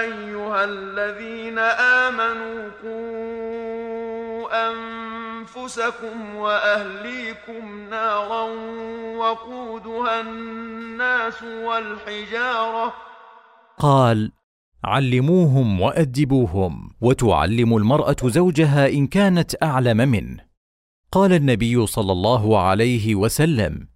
أيها 0.00 0.64
الذين 0.64 1.58
آمنوا 1.58 2.70
قوا 2.82 4.68
أنفسكم 4.70 6.36
وأهليكم 6.36 7.88
نارا 7.90 8.42
وقودها 9.16 10.20
الناس 10.20 11.42
والحجارة. 11.42 12.94
قال 13.78 14.32
علموهم 14.84 15.80
وأدبوهم 15.80 16.90
وتعلم 17.00 17.76
المرأة 17.76 18.16
زوجها 18.24 18.88
إن 18.88 19.06
كانت 19.06 19.62
أعلم 19.62 19.96
منه. 19.96 20.44
قال 21.12 21.32
النبي 21.32 21.86
صلى 21.86 22.12
الله 22.12 22.58
عليه 22.58 23.14
وسلم 23.14 23.88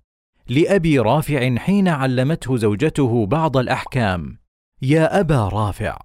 لأبي 0.48 0.98
رافع 0.98 1.56
حين 1.56 1.88
علمته 1.88 2.56
زوجته 2.56 3.26
بعض 3.26 3.56
الأحكام 3.56 4.38
يا 4.82 5.20
أبا 5.20 5.48
رافع 5.48 5.98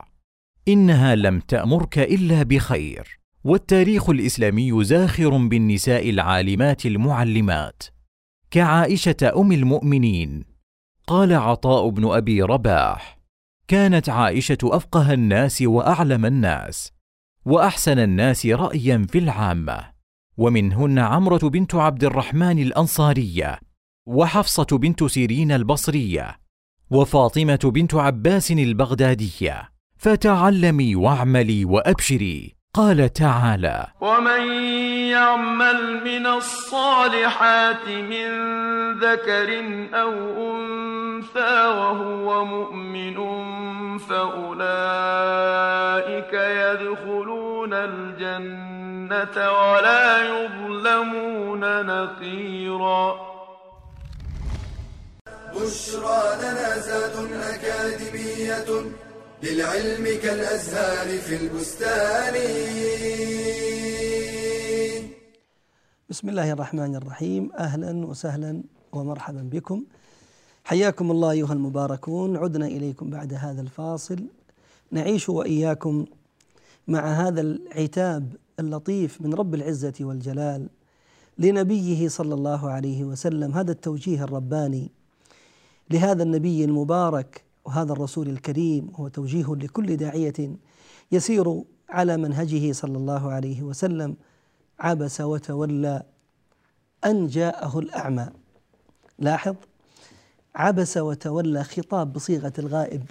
إنها 0.68 1.16
لم 1.16 1.40
تأمرك 1.40 2.00
إلا 2.00 2.44
بخير. 2.44 3.20
والتاريخ 3.44 4.10
الإسلامي 4.10 4.84
زاخر 4.84 5.38
بالنساء 5.38 6.10
العالمات 6.10 6.86
المعلمات. 6.86 7.84
كعائشة 8.52 9.34
أم 9.36 9.52
المؤمنين. 9.52 10.44
قال 11.08 11.34
عطاء 11.34 11.90
بن 11.90 12.06
أبي 12.06 12.42
رباح 12.42 13.23
كانت 13.68 14.10
عائشة 14.10 14.58
أفقه 14.64 15.14
الناس 15.14 15.62
وأعلم 15.62 16.26
الناس 16.26 16.92
وأحسن 17.46 18.00
الناس 18.00 18.46
رايا 18.46 19.06
في 19.10 19.18
العامة. 19.18 19.94
ومنهن 20.38 21.00
عمرة 21.00 21.50
بنت 21.50 21.76
عبد 21.76 22.04
الرحمن 22.04 22.60
الأنصارية 22.60 23.60
وحفصة 24.08 24.78
بنت 24.78 25.04
سيرين 25.04 25.52
البصرية 25.52 26.40
وفاطمة 26.90 27.60
بنت 27.64 27.96
عباس 27.96 28.52
البغدادية. 28.52 29.70
فتعلمي 29.98 30.96
واعملي 30.96 31.66
وأبشري. 31.66 32.56
قال 32.76 33.14
تعالى 33.14 33.88
ومن 34.02 34.52
يعمل 35.12 36.04
من 36.04 36.28
الصالحات 36.28 37.88
من 37.88 38.30
ذكر 39.00 39.50
أو 39.94 40.12
انثى 40.56 41.66
وهو 41.68 42.46
مؤمن 42.46 43.18
فاولئك 43.98 44.74
يدخلون 46.34 47.74
الجنه 47.74 49.52
ولا 49.52 50.24
يظلمون 50.24 51.86
نقيرا 51.86 53.34
بشرى 55.56 56.22
لنا 56.42 56.78
زاد 56.78 57.32
أكاديمية 57.34 58.94
للعلم 59.44 60.06
كالأزهار 60.24 61.18
في 61.20 61.36
البستان. 61.36 62.34
بسم 66.10 66.30
الله 66.30 66.52
الرحمن 66.52 66.96
الرحيم. 66.96 67.52
أهلا 67.52 68.06
وسهلا 68.06 68.64
ومرحبا 68.94 69.42
بكم. 69.52 69.84
حياكم 70.64 71.12
الله 71.12 71.32
أيها 71.32 71.54
المباركون. 71.54 72.38
عدنا 72.38 72.68
إليكم 72.68 73.10
بعد 73.10 73.34
هذا 73.34 73.62
الفاصل. 73.62 74.20
نعيش 74.92 75.30
وإياكم 75.30 76.06
مع 76.88 77.28
هذا 77.28 77.42
العتاب 77.42 78.36
اللطيف 78.60 79.22
من 79.22 79.34
رب 79.34 79.56
العزة 79.56 79.94
والجلال 80.02 80.68
لنبيه 81.38 82.08
صلى 82.08 82.34
الله 82.34 82.70
عليه 82.70 83.04
وسلم. 83.04 83.52
هذا 83.52 83.72
التوجيه 83.72 84.24
الرباني 84.24 84.92
لهذا 85.90 86.24
النبي 86.24 86.66
المبارك 86.66 87.53
وهذا 87.66 87.94
الرسول 87.94 88.30
الكريم 88.30 88.92
هو 88.96 89.08
توجيه 89.08 89.56
لكل 89.56 89.98
داعية 89.98 90.34
يسير 91.12 91.64
على 91.90 92.18
منهجه 92.18 92.72
صلى 92.72 92.98
الله 92.98 93.32
عليه 93.32 93.62
وسلم 93.62 94.16
عبس 94.80 95.22
وتولى 95.22 96.04
أن 97.06 97.28
جاءه 97.28 97.80
الأعمى. 97.80 98.30
لاحظ؟ 99.20 99.56
عبس 100.56 100.98
وتولى 100.98 101.64
خطاب 101.64 102.14
بصيغة 102.14 102.54
الغائب 102.60 103.04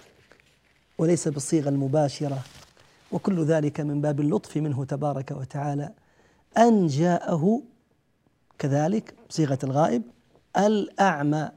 وليس 0.99 1.29
بالصيغة 1.29 1.69
المباشرة 1.69 2.39
وكل 3.13 3.45
ذلك 3.45 3.81
من 3.81 4.01
باب 4.01 4.21
اللطف 4.21 4.57
منه 4.57 4.85
تبارك 4.85 5.31
وتعالى. 5.31 5.93
أن 6.59 6.87
جاءه 6.87 7.63
كذلك 8.59 9.15
بصيغة 9.31 9.59
الغائب 9.65 10.03
الأعمى. 10.57 11.51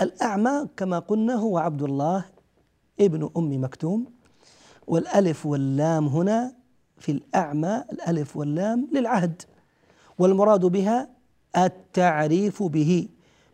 الأعمى 0.00 0.68
كما 0.76 0.98
قلنا 0.98 1.34
هو 1.34 1.58
عبد 1.58 1.82
الله 1.82 2.24
ابن 3.00 3.30
أم 3.36 3.64
مكتوم 3.64 4.04
والألف 4.86 5.46
واللام 5.46 6.06
هنا 6.06 6.52
في 6.98 7.12
الأعمى 7.12 7.84
الألف 7.92 8.36
واللام 8.36 8.88
للعهد 8.92 9.42
والمراد 10.18 10.64
بها 10.66 11.08
التعريف 11.56 12.62
به 12.62 13.08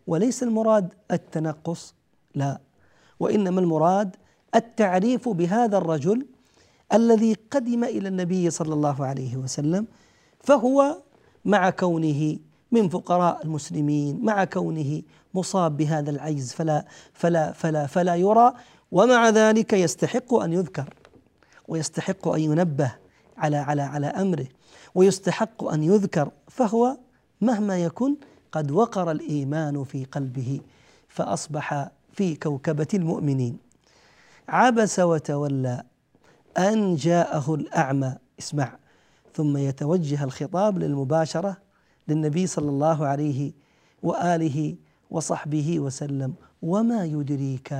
وليس 0.07 0.43
المراد 0.43 0.93
التنقص 1.11 1.95
لا 2.35 2.59
وإنما 3.19 3.59
المراد 3.61 4.15
التعريف 4.55 5.29
بهذا 5.29 5.77
الرجل 5.77 6.25
الذي 6.93 7.33
قدم 7.51 7.83
إلى 7.83 8.07
النبي 8.07 8.49
صلى 8.49 8.73
الله 8.73 9.05
عليه 9.05 9.37
وسلم 9.37 9.87
فهو 10.39 10.97
مع 11.45 11.69
كونه 11.69 12.37
من 12.71 12.89
فقراء 12.89 13.43
المسلمين 13.45 14.25
مع 14.25 14.43
كونه 14.45 15.01
مصاب 15.37 15.77
بهذا 15.77 16.09
العجز 16.09 16.53
فلا 16.53 16.85
فلا 17.13 17.51
فلا 17.51 17.85
فلا 17.87 18.15
يرى 18.15 18.53
ومع 18.91 19.29
ذلك 19.29 19.73
يستحق 19.73 20.33
أن 20.33 20.53
يذكر 20.53 20.93
ويستحق 21.67 22.27
أن 22.27 22.39
ينبه 22.39 22.91
على 23.37 23.57
على 23.57 23.81
على 23.81 24.07
أمره 24.07 24.47
ويستحق 24.95 25.63
أن 25.63 25.83
يذكر 25.83 26.31
فهو 26.47 26.97
مهما 27.41 27.83
يكن 27.83 28.15
قد 28.51 28.71
وقر 28.71 29.11
الإيمان 29.11 29.83
في 29.83 30.05
قلبه 30.05 30.61
فأصبح 31.07 31.89
في 32.13 32.35
كوكبة 32.35 32.87
المؤمنين. 32.93 33.57
عبس 34.49 34.99
وتولى 34.99 35.83
أن 36.57 36.95
جاءه 36.95 37.55
الأعمى 37.55 38.15
اسمع 38.39 38.77
ثم 39.33 39.57
يتوجه 39.57 40.23
الخطاب 40.23 40.77
للمباشرة 40.79 41.57
للنبي 42.07 42.47
صلى 42.47 42.69
الله 42.69 43.05
عليه 43.05 43.51
وآله 44.03 44.75
وصحبه 45.11 45.79
وسلم. 45.79 46.33
وما 46.61 47.05
يدريك 47.05 47.73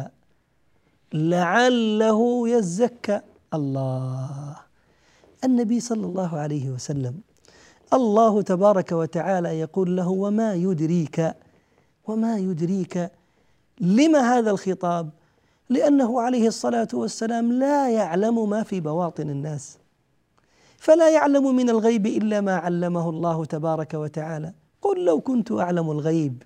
لعله 1.14 2.50
يزكى. 2.50 3.22
الله. 3.54 4.56
النبي 5.44 5.80
صلى 5.80 6.06
الله 6.06 6.38
عليه 6.38 6.70
وسلم. 6.70 7.20
الله 7.94 8.42
تبارك 8.42 8.92
وتعالى 8.92 9.60
يقول 9.60 9.98
له 9.98 10.10
وما 10.10 10.54
يدريك 10.54 11.36
وما 12.08 12.38
يدريك 12.38 13.12
لما 13.80 14.20
هذا 14.20 14.52
الخطاب؟ 14.52 15.10
لأنه 15.70 16.22
عليه 16.22 16.48
الصلاة 16.48 16.88
والسلام 16.94 17.54
لا 17.54 17.90
يعلم 17.90 18.50
ما 18.50 18.64
في 18.64 18.80
بواطن 18.80 19.30
الناس. 19.30 19.78
فلا 20.78 21.10
يعلم 21.10 21.56
من 21.56 21.70
الغيب 21.70 22.06
إلا 22.06 22.42
ما 22.42 22.56
علمه 22.56 23.10
الله 23.10 23.46
تبارك 23.46 23.94
وتعالى. 23.94 24.54
قل 24.82 25.06
لو 25.06 25.22
كنت 25.22 25.52
أعلم 25.52 25.92
الغيب 25.92 26.44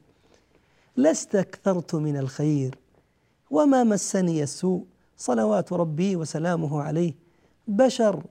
لاستكثرت 0.98 1.96
من 1.96 2.18
الخير. 2.18 2.78
وما 3.52 3.84
مسني 3.84 4.44
السوء؟ 4.44 4.84
صلوات 5.18 5.74
ربي 5.74 6.16
وسلامه 6.16 6.82
عليه. 6.82 7.14
بشر 7.68 8.24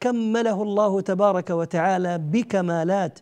كمله 0.00 0.62
الله 0.62 1.00
تبارك 1.00 1.50
وتعالى 1.50 2.18
بكمالات 2.18 3.18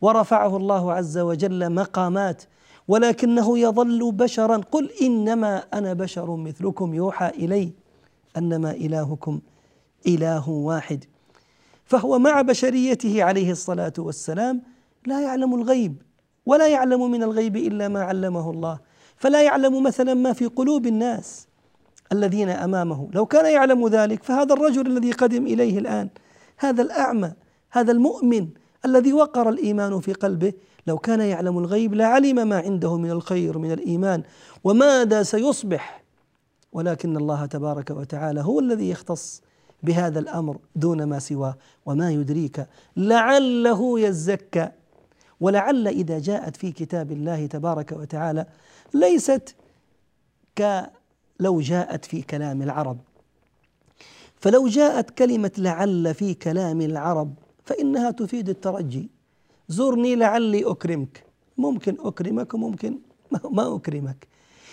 ورفعه 0.00 0.56
الله 0.56 0.92
عز 0.92 1.18
وجل 1.18 1.72
مقامات. 1.72 2.42
ولكنه 2.88 3.58
يظل 3.58 4.12
بشرا. 4.12 4.56
قل 4.56 4.90
إنما 5.02 5.58
أنا 5.74 5.92
بشر 5.92 6.36
مثلكم 6.36 6.94
يوحى 6.94 7.28
إلي 7.28 7.72
أنما 8.36 8.70
إلهكم 8.70 9.40
إله 10.06 10.48
واحد. 10.48 11.04
فهو 11.84 12.18
مع 12.18 12.42
بشريته 12.42 13.22
عليه 13.22 13.50
الصلاة 13.50 13.92
والسلام 13.98 14.62
لا 15.06 15.20
يعلم 15.20 15.54
الغيب. 15.54 16.02
ولا 16.46 16.68
يعلم 16.68 17.10
من 17.10 17.22
الغيب 17.22 17.56
إلا 17.56 17.88
ما 17.88 18.02
علمه 18.02 18.50
الله. 18.50 18.78
فلا 19.16 19.42
يعلم 19.42 19.82
مثلا 19.82 20.14
ما 20.14 20.32
في 20.32 20.46
قلوب 20.46 20.86
الناس 20.86 21.46
الذين 22.12 22.48
أمامه. 22.48 23.08
لو 23.12 23.26
كان 23.26 23.52
يعلم 23.52 23.88
ذلك 23.88 24.22
فهذا 24.22 24.52
الرجل 24.52 24.86
الذي 24.86 25.12
قدم 25.12 25.46
إليه 25.46 25.78
الآن 25.78 26.08
هذا 26.58 26.82
الأعمى 26.82 27.32
هذا 27.70 27.92
المؤمن 27.92 28.48
الذي 28.84 29.12
وقر 29.12 29.48
الإيمان 29.48 30.00
في 30.00 30.12
قلبه 30.12 30.52
لو 30.86 30.98
كان 30.98 31.20
يعلم 31.20 31.58
الغيب 31.58 31.94
لعلم 31.94 32.48
ما 32.48 32.58
عنده 32.58 32.96
من 32.96 33.10
الخير 33.10 33.58
من 33.58 33.72
الإيمان. 33.72 34.22
وماذا 34.64 35.22
سيصبح؟ 35.22 36.04
ولكن 36.72 37.16
الله 37.16 37.46
تبارك 37.46 37.90
وتعالى 37.90 38.40
هو 38.40 38.60
الذي 38.60 38.90
يختص 38.90 39.42
بهذا 39.82 40.18
الأمر 40.18 40.56
دون 40.76 41.04
ما 41.04 41.18
سواه. 41.18 41.56
وما 41.86 42.10
يدريك 42.10 42.66
لعله 42.96 44.00
يزكى. 44.00 44.68
ولعل 45.40 45.88
إذا 45.88 46.18
جاءت 46.18 46.56
في 46.56 46.72
كتاب 46.72 47.12
الله 47.12 47.46
تبارك 47.46 47.92
وتعالى 47.92 48.46
ليست 48.94 49.54
كلو 50.58 51.60
جاءت 51.60 52.04
في 52.04 52.22
كلام 52.22 52.62
العرب. 52.62 52.98
فلو 54.36 54.68
جاءت 54.68 55.10
كلمة 55.10 55.50
لعل 55.58 56.14
في 56.14 56.34
كلام 56.34 56.80
العرب 56.80 57.34
فإنها 57.64 58.10
تفيد 58.10 58.48
الترجي. 58.48 59.10
زرني 59.68 60.16
لعلي 60.16 60.64
أكرمك. 60.70 61.24
ممكن 61.58 61.96
أكرمك 62.00 62.54
وممكن 62.54 62.98
ما 63.50 63.74
أكرمك. 63.76 64.26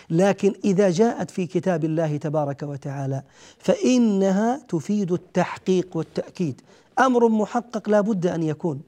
لكن 0.09 0.53
إذا 0.65 0.89
جاءت 0.89 1.31
في 1.31 1.45
كتاب 1.45 1.85
الله 1.85 2.17
تبارك 2.17 2.63
وتعالى 2.63 3.23
فإنها 3.57 4.65
تفيد 4.69 5.11
التحقيق 5.11 5.97
والتأكيد. 5.97 6.61
أمر 6.99 7.29
محقق 7.29 7.89
لا 7.89 8.01
بد 8.01 8.27
أن 8.27 8.43
يكون. 8.43 8.81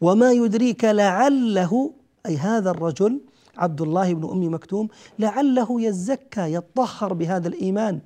وما 0.00 0.32
يدريك 0.32 0.84
لعله 0.84 1.92
أي 2.26 2.36
هذا 2.36 2.70
الرجل 2.70 3.20
عبد 3.56 3.80
الله 3.80 4.14
بن 4.14 4.28
أم 4.30 4.54
مكتوم 4.54 4.88
لعله 5.18 5.80
يزكى 5.82 6.54
يطهر 6.54 7.12
بهذا 7.12 7.48
الإيمان. 7.48 8.00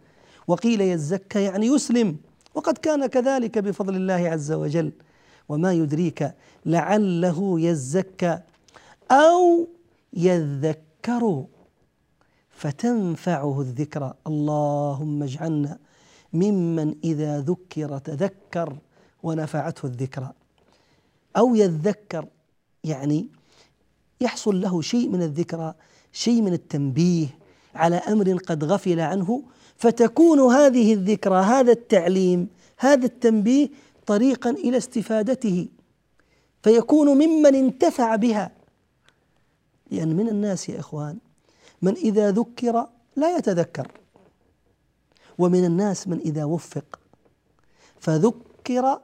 وقيل 0.46 0.80
يزكى 0.80 1.42
يعني 1.42 1.66
يسلم 1.66 2.16
وقد 2.54 2.78
كان 2.78 3.06
كذلك 3.06 3.58
بفضل 3.58 3.96
الله 3.96 4.28
عز 4.28 4.52
وجل. 4.52 4.92
وما 5.48 5.72
يدريك 5.72 6.34
لعله 6.66 7.60
يزكى 7.60 8.38
أو 9.10 9.68
يذكر 10.12 11.44
فتنفعه 12.50 13.60
الذكرى 13.60 14.14
اللهم 14.26 15.22
اجعلنا 15.22 15.78
ممن 16.32 16.94
إذا 17.04 17.40
ذكر 17.40 17.98
تذكر 17.98 18.76
ونفعته 19.22 19.86
الذكرى 19.86 20.32
أو 21.36 21.54
يذكر 21.54 22.26
يعني 22.84 23.28
يحصل 24.20 24.60
له 24.60 24.82
شيء 24.82 25.08
من 25.08 25.22
الذكرى 25.22 25.74
شيء 26.12 26.42
من 26.42 26.52
التنبيه 26.52 27.26
على 27.74 27.96
أمر 27.96 28.36
قد 28.36 28.64
غفل 28.64 29.00
عنه 29.00 29.42
فتكون 29.76 30.40
هذه 30.40 30.94
الذكرى 30.94 31.42
هذا 31.42 31.72
التعليم 31.72 32.48
هذا 32.78 33.06
التنبيه 33.06 33.68
طريقا 34.06 34.50
إلى 34.50 34.76
استفادته 34.76 35.68
فيكون 36.62 37.08
ممن 37.08 37.54
انتفع 37.54 38.16
بها. 38.16 38.50
لأن 39.90 40.16
من 40.16 40.28
الناس 40.28 40.68
يا 40.68 40.80
إخوان 40.80 41.18
من 41.82 41.96
إذا 41.96 42.30
ذكر 42.30 42.86
لا 43.16 43.36
يتذكر 43.36 43.92
ومن 45.38 45.64
الناس 45.64 46.08
من 46.08 46.18
إذا 46.18 46.44
وفق 46.44 47.00
فذكر 48.00 49.00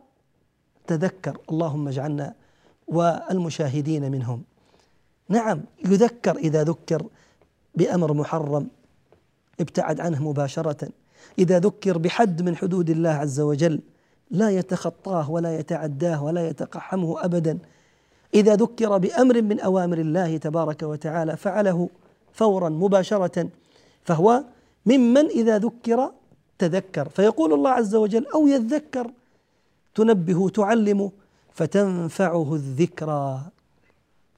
تذكر. 0.87 1.39
اللهم 1.51 1.89
اجعلنا 1.89 2.35
والمشاهدين 2.89 4.13
منهم. 4.13 4.43
نعم 5.29 5.61
يذكر 5.85 6.37
إذا 6.37 6.65
ذكر 6.65 7.07
بأمر 7.75 8.13
محرم 8.13 8.67
ابتعد 9.61 10.01
عنه 10.01 10.23
مباشرة. 10.29 10.89
إذا 11.39 11.59
ذكر 11.59 11.99
بحد 11.99 12.43
من 12.43 12.57
حدود 12.57 12.91
الله 12.91 13.11
عز 13.11 13.41
وجل 13.41 13.81
لا 14.31 14.51
يتخطاه 14.51 15.31
ولا 15.31 15.59
يتعداه 15.59 16.25
ولا 16.25 16.49
يتقحمه 16.49 17.25
ابدا. 17.25 17.59
إذا 18.35 18.55
ذكر 18.55 18.99
بأمر 18.99 19.43
من 19.43 19.61
أوامر 19.61 19.99
الله 19.99 20.37
تبارك 20.37 20.83
وتعالى 20.83 21.37
فعله 21.37 21.89
فورا 22.33 22.69
مباشرة. 22.69 23.49
فهو 24.05 24.45
ممن 24.87 25.27
إذا 25.27 25.59
ذكر 25.59 26.13
تذكر. 26.59 27.09
فيقول 27.09 27.53
الله 27.53 27.71
عز 27.71 27.95
وجل 27.95 28.27
أو 28.35 28.47
يذكر 28.47 29.11
تنبه 29.97 30.49
تعلمه 30.49 31.11
فتنفعه 31.55 32.55
الذكرى. 32.55 33.41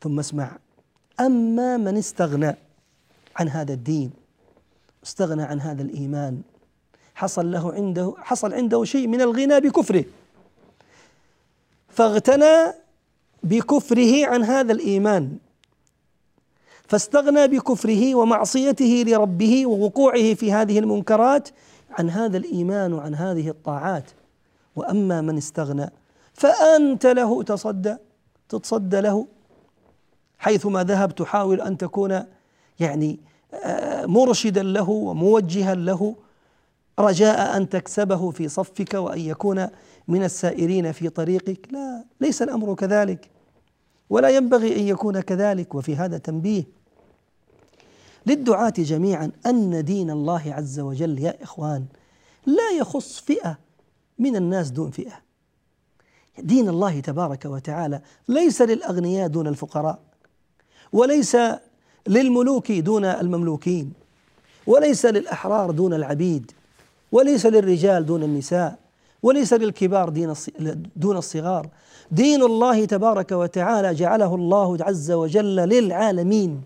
ثم 0.01 0.19
اسمع. 0.19 0.59
أما 1.21 1.77
من 1.77 1.97
استغنى 1.97 2.57
عن 3.37 3.49
هذا 3.49 3.73
الدين 3.73 4.11
استغنى 5.05 5.43
عن 5.43 5.61
هذا 5.61 5.83
الإيمان 5.83 6.43
حصل 7.15 7.51
له 7.53 7.73
عنده 7.73 8.15
حصل 8.19 8.55
عنده 8.55 8.85
شيء 8.85 9.07
من 9.07 9.21
الغنى 9.21 9.61
بكفره. 9.61 10.05
فاغتنى 11.89 12.57
بكفره 13.43 14.27
عن 14.27 14.45
هذا 14.45 14.73
الإيمان. 14.73 15.39
فاستغنى 16.89 17.49
بكفره 17.49 18.15
ومعصيته 18.15 19.05
لربه 19.07 19.67
ووقوعه 19.67 20.35
في 20.35 20.53
هذه 20.53 20.79
المنكرات 20.79 21.49
عن 21.91 22.11
هذا 22.11 22.37
الإيمان 22.37 22.93
وعن 22.93 23.15
هذه 23.15 23.49
الطاعات. 23.49 24.18
وأما 24.79 25.21
من 25.21 25.37
استغنى 25.37 25.91
فأنت 26.35 27.07
له 27.07 27.43
تصدى 27.43 27.97
تتصدى 28.49 29.01
له 29.01 29.27
حيثما 30.39 30.85
ذهب 30.85 31.15
تحاول 31.15 31.61
أن 31.61 31.79
تكون 31.79 32.25
يعني 32.81 33.19
آه، 33.55 34.07
مرشدا 34.07 34.63
له 34.63 34.91
وموجها 34.91 35.75
له 35.75 36.15
رجاء 36.99 37.57
أن 37.57 37.69
تكسبه 37.69 38.31
في 38.31 38.49
صفك 38.49 38.95
وأن 38.95 39.21
يكون 39.21 39.69
من 40.09 40.25
السائرين 40.25 40.93
في 40.93 41.09
طريقك. 41.09 41.69
لا 41.73 42.05
ليس 42.21 42.43
الأمر 42.43 42.75
كذلك. 42.75 43.31
ولا 44.11 44.29
ينبغي 44.29 44.77
أن 44.77 44.83
يكون 44.83 45.21
كذلك 45.21 45.75
وفي 45.75 45.97
هذا 45.97 46.19
تنبيه. 46.19 46.65
للدعاة 48.27 48.73
جميعا 48.79 49.31
أن 49.47 49.85
دين 49.85 50.11
الله 50.11 50.43
عز 50.55 50.81
وجل 50.81 51.19
يا 51.19 51.43
إخوان 51.43 51.85
لا 52.47 52.71
يخص 52.79 53.21
فئة 53.21 53.59
من 54.19 54.37
الناس 54.37 54.71
دون 54.71 54.91
فئة. 54.91 55.21
دين 56.39 56.69
الله 56.69 57.01
تبارك 57.01 57.45
وتعالى 57.45 58.01
ليس 58.29 58.63
للأغنياء 58.63 59.29
دون 59.29 59.47
الفقراء 59.47 59.99
وليس 60.93 61.37
للملوك 62.07 62.73
دون 62.73 63.05
المملوكين 63.05 63.93
وليس 64.67 65.07
للأحرار 65.07 65.71
دون 65.71 65.95
العبيد 65.95 66.53
وليس 67.13 67.47
للرجال 67.47 68.07
دون 68.07 68.23
النساء 68.23 68.79
وليس 69.23 69.53
للكبار 69.53 70.09
دين 70.09 70.35
دون 70.97 71.17
الصغار. 71.17 71.69
دين 72.11 72.43
الله 72.43 72.85
تبارك 72.85 73.33
وتعالى 73.33 73.95
جعله 73.95 74.35
الله 74.35 74.85
عز 74.85 75.11
وجل 75.11 75.57
للعالمين. 75.57 76.63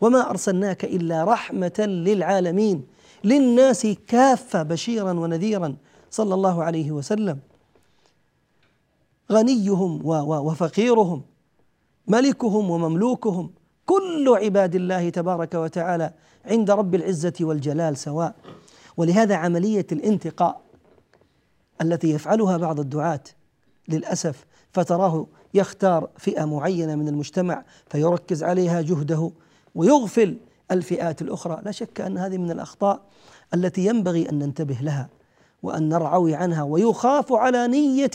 وما 0.00 0.30
أرسلناك 0.30 0.84
إلا 0.84 1.24
رحمة 1.24 1.78
للعالمين. 1.78 2.86
للناس 3.24 3.86
كافة 4.06 4.62
بشيرا 4.62 5.12
ونذيرا. 5.12 5.76
صلى 6.10 6.34
الله 6.34 6.64
عليه 6.64 6.92
وسلم. 6.92 7.38
غنيهم 9.32 10.06
وفقيرهم 10.06 11.22
ملكهم 12.08 12.70
ومملوكهم 12.70 13.50
كل 13.86 14.34
عباد 14.42 14.74
الله 14.74 15.08
تبارك 15.10 15.54
وتعالى 15.54 16.12
عند 16.44 16.70
رب 16.70 16.94
العزة 16.94 17.34
والجلال 17.40 17.96
سواء. 17.96 18.34
ولهذا 18.96 19.34
عملية 19.34 19.86
الانتقاء 19.92 20.60
التي 21.82 22.10
يفعلها 22.10 22.56
بعض 22.56 22.80
الدعاة 22.80 23.20
للأسف 23.88 24.44
فتراه 24.72 25.26
يختار 25.54 26.08
فئة 26.18 26.44
معينة 26.44 26.94
من 26.94 27.08
المجتمع 27.08 27.64
فيركز 27.86 28.42
عليها 28.42 28.80
جهده 28.80 29.30
ويغفل 29.74 30.36
الفئات 30.70 31.22
الأخرى. 31.22 31.60
لا 31.64 31.70
شك 31.70 32.00
أن 32.00 32.18
هذه 32.18 32.38
من 32.38 32.50
الأخطاء 32.50 33.02
التي 33.54 33.86
ينبغي 33.86 34.30
أن 34.30 34.38
ننتبه 34.38 34.78
لها. 34.80 35.08
وأن 35.62 35.88
نرعوي 35.88 36.34
عنها 36.34 36.62
ويخاف 36.62 37.32
على 37.32 37.66
نية 37.66 38.10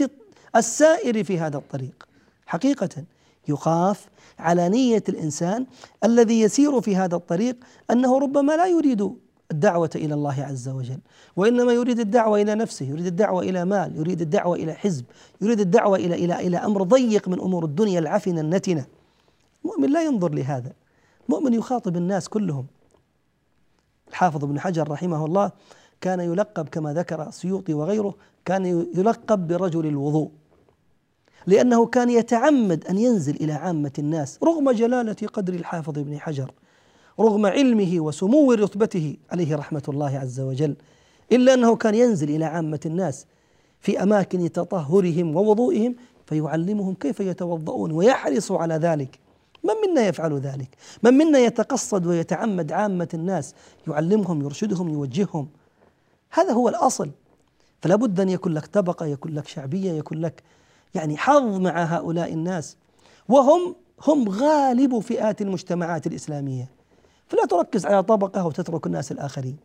السائر 0.55 1.23
في 1.23 1.39
هذا 1.39 1.57
الطريق. 1.57 2.07
حقيقة 2.45 3.03
يخاف 3.47 4.05
على 4.39 4.69
نية 4.69 5.03
الإنسان 5.09 5.65
الذي 6.03 6.41
يسير 6.41 6.81
في 6.81 6.95
هذا 6.95 7.15
الطريق 7.15 7.55
أنه 7.91 8.19
ربما 8.19 8.57
لا 8.57 8.65
يريد 8.65 9.15
الدعوة 9.51 9.89
إلى 9.95 10.13
الله 10.13 10.43
عز 10.43 10.69
وجل 10.69 10.99
وإنما 11.35 11.73
يريد 11.73 11.99
الدعوة 11.99 12.41
إلى 12.41 12.55
نفسه 12.55 12.85
يريد 12.85 13.05
الدعوة 13.05 13.41
إلى 13.43 13.65
مال 13.65 13.95
يريد 13.95 14.21
الدعوة 14.21 14.55
إلى 14.55 14.73
حزب 14.73 15.05
يريد 15.41 15.59
الدعوة 15.59 15.97
إلى 15.97 16.15
إلى 16.15 16.47
إلى 16.47 16.57
أمر 16.57 16.83
ضيق 16.83 17.27
من 17.27 17.39
أمور 17.39 17.65
الدنيا 17.65 17.99
العفنة 17.99 18.41
النتنة. 18.41 18.85
المؤمن 19.65 19.89
لا 19.89 20.03
ينظر 20.03 20.33
لهذا. 20.33 20.71
مؤمن 21.29 21.53
يخاطب 21.53 21.97
الناس 21.97 22.29
كلهم. 22.29 22.65
الحافظ 24.09 24.43
ابن 24.43 24.59
حجر 24.59 24.91
رحمه 24.91 25.25
الله 25.25 25.51
كان 26.05 26.19
يلقب 26.19 26.69
كما 26.69 26.93
ذكر 26.93 27.27
السيوطي 27.27 27.73
وغيره 27.73 28.15
كان 28.45 28.65
يلقب 28.95 29.47
برجل 29.47 29.85
الوضوء. 29.85 30.31
لأنه 31.47 31.85
كان 31.85 32.09
يتعمد 32.09 32.85
أن 32.85 32.97
ينزل 32.97 33.35
إلى 33.35 33.53
عامة 33.53 33.91
الناس 33.99 34.39
رغم 34.43 34.71
جلالة 34.71 35.15
قدر 35.33 35.53
الحافظ 35.53 35.99
ابن 35.99 36.19
حجر 36.19 36.51
رغم 37.19 37.45
علمه 37.45 37.99
وسمو 37.99 38.53
رتبته 38.53 39.17
عليه 39.31 39.55
رحمة 39.55 39.83
الله 39.89 40.17
عز 40.17 40.39
وجل 40.39 40.75
إلا 41.31 41.53
أنه 41.53 41.75
كان 41.75 41.95
ينزل 41.95 42.29
إلى 42.29 42.45
عامة 42.45 42.79
الناس 42.85 43.25
في 43.79 44.03
أماكن 44.03 44.51
تطهرهم 44.51 45.35
ووضوئهم 45.35 45.95
فيعلمهم 46.25 46.93
كيف 46.93 47.19
يتوضؤون 47.19 47.91
ويحرص 47.91 48.51
على 48.51 48.75
ذلك. 48.75 49.19
من 49.63 49.89
منا 49.89 50.07
يفعل 50.07 50.39
ذلك؟ 50.39 50.69
من 51.03 51.13
منا 51.13 51.39
يتقصد 51.39 52.05
ويتعمد 52.05 52.71
عامة 52.71 53.09
الناس؟ 53.13 53.53
يعلمهم 53.87 54.41
يرشدهم 54.41 54.89
يوجههم. 54.89 55.47
هذا 56.35 56.53
هو 56.53 56.69
الأصل. 56.69 57.09
فلا 57.81 57.95
بد 57.95 58.19
أن 58.19 58.29
يكون 58.29 58.53
لك 58.53 58.65
طبقة 58.65 59.05
يكون 59.05 59.33
لك 59.33 59.47
شعبية 59.47 59.91
يكون 59.91 60.21
لك 60.21 60.43
يعني 60.95 61.17
حظ 61.17 61.57
مع 61.57 61.83
هؤلاء 61.83 62.33
الناس. 62.33 62.77
وهم 63.29 63.75
هم 64.07 64.29
غالب 64.29 64.99
فئات 64.99 65.41
المجتمعات 65.41 66.07
الإسلامية. 66.07 66.69
فلا 67.27 67.45
تركز 67.45 67.85
على 67.85 68.03
طبقة 68.03 68.45
وتترك 68.45 68.87
الناس 68.87 69.11
الآخرين. 69.11 69.57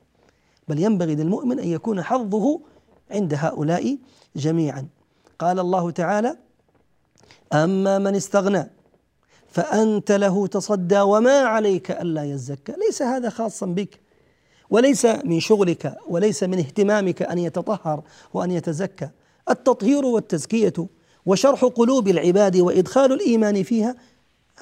بل 0.68 0.78
ينبغي 0.78 1.14
للمؤمن 1.14 1.58
أن 1.58 1.68
يكون 1.68 2.02
حظه 2.02 2.60
عند 3.10 3.34
هؤلاء 3.34 3.98
جميعا. 4.36 4.86
قال 5.38 5.58
الله 5.58 5.90
تعالى 5.90 6.36
أما 7.52 7.98
من 7.98 8.14
استغنى 8.14 8.70
فأنت 9.48 10.12
له 10.12 10.46
تصدى 10.46 11.00
وما 11.00 11.38
عليك 11.38 11.90
ألا 11.90 12.24
يزكى. 12.24 12.72
ليس 12.72 13.02
هذا 13.02 13.30
خاصا 13.30 13.66
بك. 13.66 14.00
وليس 14.70 15.04
من 15.04 15.40
شغلك 15.40 15.96
وليس 16.08 16.42
من 16.42 16.58
اهتمامك 16.58 17.22
أن 17.22 17.38
يتطهر 17.38 18.02
وأن 18.34 18.50
يتزكى. 18.50 19.08
التطهير 19.50 20.04
والتزكية 20.04 20.72
وشرح 21.26 21.64
قلوب 21.64 22.08
العباد 22.08 22.56
وإدخال 22.56 23.12
الإيمان 23.12 23.62
فيها 23.62 23.96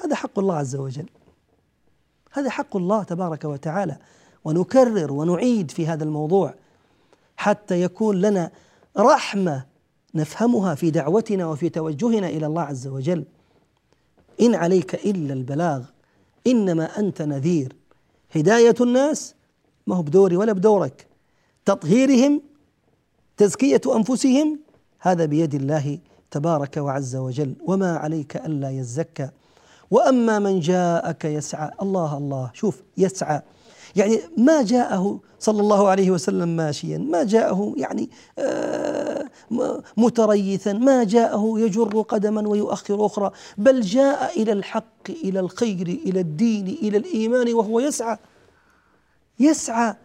هذا 0.03 0.15
حق 0.15 0.39
الله 0.39 0.55
عز 0.55 0.75
وجل. 0.75 1.09
هذا 2.31 2.49
حق 2.49 2.75
الله 2.77 3.03
تبارك 3.03 3.45
وتعالى. 3.45 3.97
ونكرر 4.43 5.13
ونعيد 5.13 5.71
في 5.71 5.87
هذا 5.87 6.03
الموضوع 6.03 6.53
حتى 7.37 7.81
يكون 7.81 8.21
لنا 8.21 8.51
رحمة 8.97 9.65
نفهمها 10.15 10.75
في 10.75 10.91
دعوتنا 10.91 11.47
وفي 11.47 11.69
توجهنا 11.69 12.27
إلى 12.27 12.45
الله 12.45 12.61
عز 12.61 12.87
وجل. 12.87 13.23
إن 14.41 14.55
عليك 14.55 14.95
إلا 14.95 15.33
البلاغ 15.33 15.81
إنما 16.47 16.99
أنت 16.99 17.21
نذير. 17.21 17.75
هداية 18.35 18.75
الناس 18.81 19.35
ما 19.89 19.95
هو 19.95 20.01
بدوري 20.01 20.37
ولا 20.37 20.53
بدورك. 20.53 21.07
تطهيرهم 21.65 22.41
تزكية 23.37 23.81
أنفسهم 23.95 24.59
هذا 24.99 25.25
بيد 25.25 25.55
الله 25.55 25.99
تبارك 26.31 26.77
وعز 26.77 27.15
وجل. 27.15 27.53
وما 27.65 27.97
عليك 27.97 28.35
ألا 28.35 28.69
يزكى. 28.69 29.29
وأما 29.91 30.39
من 30.39 30.59
جاءك 30.59 31.25
يسعى. 31.25 31.71
الله 31.81 32.17
الله. 32.17 32.51
شوف 32.53 32.81
يسعى. 32.97 33.41
يعني 33.95 34.19
ما 34.37 34.61
جاءه 34.63 35.19
صلى 35.39 35.61
الله 35.61 35.87
عليه 35.87 36.11
وسلم 36.11 36.55
ماشيا 36.55 36.97
ما 36.97 37.23
جاءه 37.23 37.73
يعني 37.77 38.09
آه، 38.39 39.25
متريثا 39.97 40.73
ما 40.73 41.03
جاءه 41.03 41.53
يجر 41.57 42.01
قدما 42.01 42.47
ويؤخر 42.47 43.05
أخرى. 43.05 43.31
بل 43.57 43.81
جاء 43.81 44.41
إلى 44.41 44.51
الحق 44.51 45.05
إلى 45.09 45.39
الخير 45.39 45.87
إلى 45.87 46.19
الدين 46.19 46.67
إلى 46.67 46.97
الإيمان 46.97 47.53
وهو 47.53 47.79
يسعى. 47.79 48.17
يسعى 49.39 49.95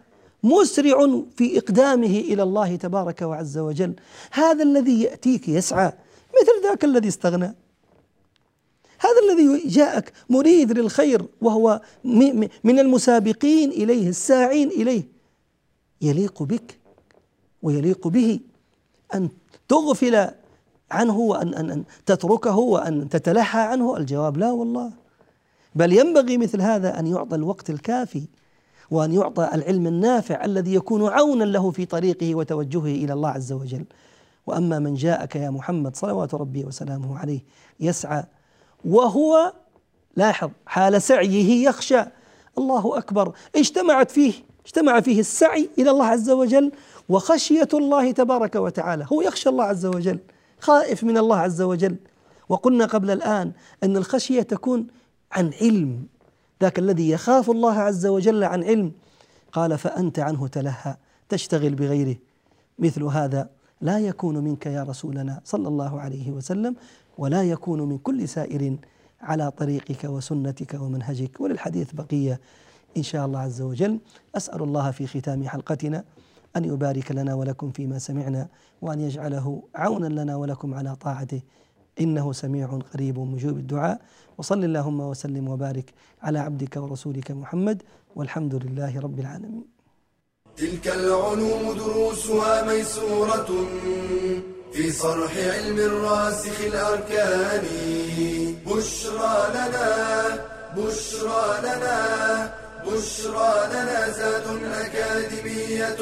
مسرع 0.43 1.21
في 1.37 1.57
إقدامه 1.57 2.05
إلى 2.05 2.43
الله 2.43 2.75
تبارك 2.75 3.21
وعز 3.21 3.57
وجل. 3.57 3.93
هذا 4.31 4.63
الذي 4.63 5.01
يأتيك 5.01 5.49
يسعى 5.49 5.93
مثل 6.41 6.69
ذاك 6.69 6.85
الذي 6.85 7.07
استغنى. 7.07 7.55
هذا 8.99 9.19
الذي 9.31 9.67
جاءك 9.67 10.13
مريد 10.29 10.71
للخير 10.71 11.25
وهو 11.41 11.81
من 12.63 12.79
المسابقين 12.79 13.69
إليه 13.71 14.09
الساعين 14.09 14.67
إليه. 14.69 15.03
يليق 16.01 16.43
بك 16.43 16.79
ويليق 17.61 18.07
به 18.07 18.39
أن 19.13 19.29
تغفل 19.67 20.27
عنه 20.91 21.17
وأن 21.17 21.53
أن 21.53 21.69
أن 21.71 21.83
تتركه 22.05 22.57
وأن 22.57 23.09
تتلهى 23.09 23.61
عنه. 23.61 23.97
الجواب 23.97 24.37
لا 24.37 24.51
والله. 24.51 24.91
بل 25.75 25.93
ينبغي 25.93 26.37
مثل 26.37 26.61
هذا 26.61 26.99
أن 26.99 27.07
يعطى 27.07 27.35
الوقت 27.35 27.69
الكافي 27.69 28.23
وأن 28.91 29.13
يعطى 29.13 29.49
العلم 29.53 29.87
النافع 29.87 30.45
الذي 30.45 30.73
يكون 30.73 31.07
عونا 31.07 31.43
له 31.43 31.71
في 31.71 31.85
طريقه 31.85 32.35
وتوجهه 32.35 32.85
إلى 32.85 33.13
الله 33.13 33.29
عز 33.29 33.51
وجل. 33.51 33.85
وأما 34.47 34.79
من 34.79 34.95
جاءك 34.95 35.35
يا 35.35 35.49
محمد 35.49 35.95
صلوات 35.95 36.33
ربي 36.33 36.65
وسلامه 36.65 37.19
عليه 37.19 37.39
يسعى 37.79 38.23
وهو 38.85 39.53
لاحظ 40.15 40.49
حال 40.65 41.01
سعيه 41.01 41.67
يخشى. 41.67 42.01
الله 42.57 42.97
أكبر. 42.97 43.33
اجتمعت 43.55 44.11
فيه 44.11 44.33
اجتمع 44.65 44.99
فيه 44.99 45.19
السعي 45.19 45.69
إلى 45.79 45.91
الله 45.91 46.05
عز 46.05 46.29
وجل 46.29 46.71
وخشية 47.09 47.67
الله 47.73 48.11
تبارك 48.11 48.55
وتعالى. 48.55 49.05
هو 49.11 49.21
يخشى 49.21 49.49
الله 49.49 49.63
عز 49.63 49.85
وجل 49.85 50.19
خائف 50.59 51.03
من 51.03 51.17
الله 51.17 51.37
عز 51.37 51.61
وجل. 51.61 51.95
وقلنا 52.49 52.85
قبل 52.85 53.11
الآن 53.11 53.51
أن 53.83 53.97
الخشية 53.97 54.41
تكون 54.41 54.87
عن 55.31 55.51
علم. 55.61 56.07
ذاك 56.61 56.79
الذي 56.79 57.09
يخاف 57.09 57.49
الله 57.49 57.73
عز 57.73 58.05
وجل 58.05 58.43
عن 58.43 58.63
علم. 58.63 58.91
قال 59.51 59.77
فأنت 59.77 60.19
عنه 60.19 60.47
تلهى 60.47 60.97
تشتغل 61.29 61.75
بغيره. 61.75 62.15
مثل 62.79 63.03
هذا 63.03 63.49
لا 63.81 63.99
يكون 63.99 64.37
منك 64.37 64.65
يا 64.65 64.83
رسولنا 64.83 65.41
صلى 65.43 65.67
الله 65.67 66.01
عليه 66.01 66.31
وسلم 66.31 66.75
ولا 67.17 67.43
يكون 67.43 67.81
من 67.81 67.97
كل 67.97 68.27
سائر 68.27 68.77
على 69.21 69.51
طريقك 69.51 70.03
وسنتك 70.03 70.73
ومنهجك. 70.73 71.41
وللحديث 71.41 71.93
بقية 71.93 72.39
إن 72.97 73.03
شاء 73.03 73.25
الله 73.25 73.39
عز 73.39 73.61
وجل. 73.61 73.99
أسأل 74.35 74.63
الله 74.63 74.91
في 74.91 75.07
ختام 75.07 75.47
حلقتنا 75.47 76.03
أن 76.55 76.65
يبارك 76.65 77.11
لنا 77.11 77.33
ولكم 77.33 77.71
فيما 77.71 77.99
سمعنا 77.99 78.47
وأن 78.81 78.99
يجعله 78.99 79.63
عونا 79.75 80.21
لنا 80.21 80.35
ولكم 80.35 80.73
على 80.73 80.95
طاعته. 80.95 81.41
إنه 81.99 82.33
سميع 82.33 82.79
قريب 82.93 83.19
مجيب 83.19 83.57
الدعاء. 83.57 84.01
وصل 84.37 84.63
اللهم 84.63 84.99
وسلم 84.99 85.47
وبارك 85.47 85.87
على 86.25 86.39
عبدك 86.39 86.73
ورسولك 86.77 87.31
محمد 87.31 87.83
والحمد 88.15 88.55
لله 88.55 88.99
رب 88.99 89.19
العالمين. 89.19 89.65
تلك 90.57 90.87
العلوم 90.87 91.73
دروسها 91.77 92.53
ميسورة 92.69 93.49
في 94.73 94.91
صرح 94.91 95.37
علم 95.37 95.77
الراسخ 95.79 96.61
الأركان. 96.71 97.65
بشرى 98.65 99.37
لنا 99.55 99.89
بشرى 100.77 101.43
لنا 101.65 101.99
بشرى 102.87 103.53
لنا 103.73 103.99
زاد 104.09 104.47
أكاديمية 104.83 106.01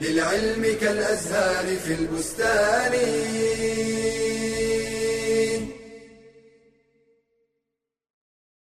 للعلم 0.00 0.62
كالأزهار 0.80 1.66
في 1.76 1.94
البستان. 1.94 2.92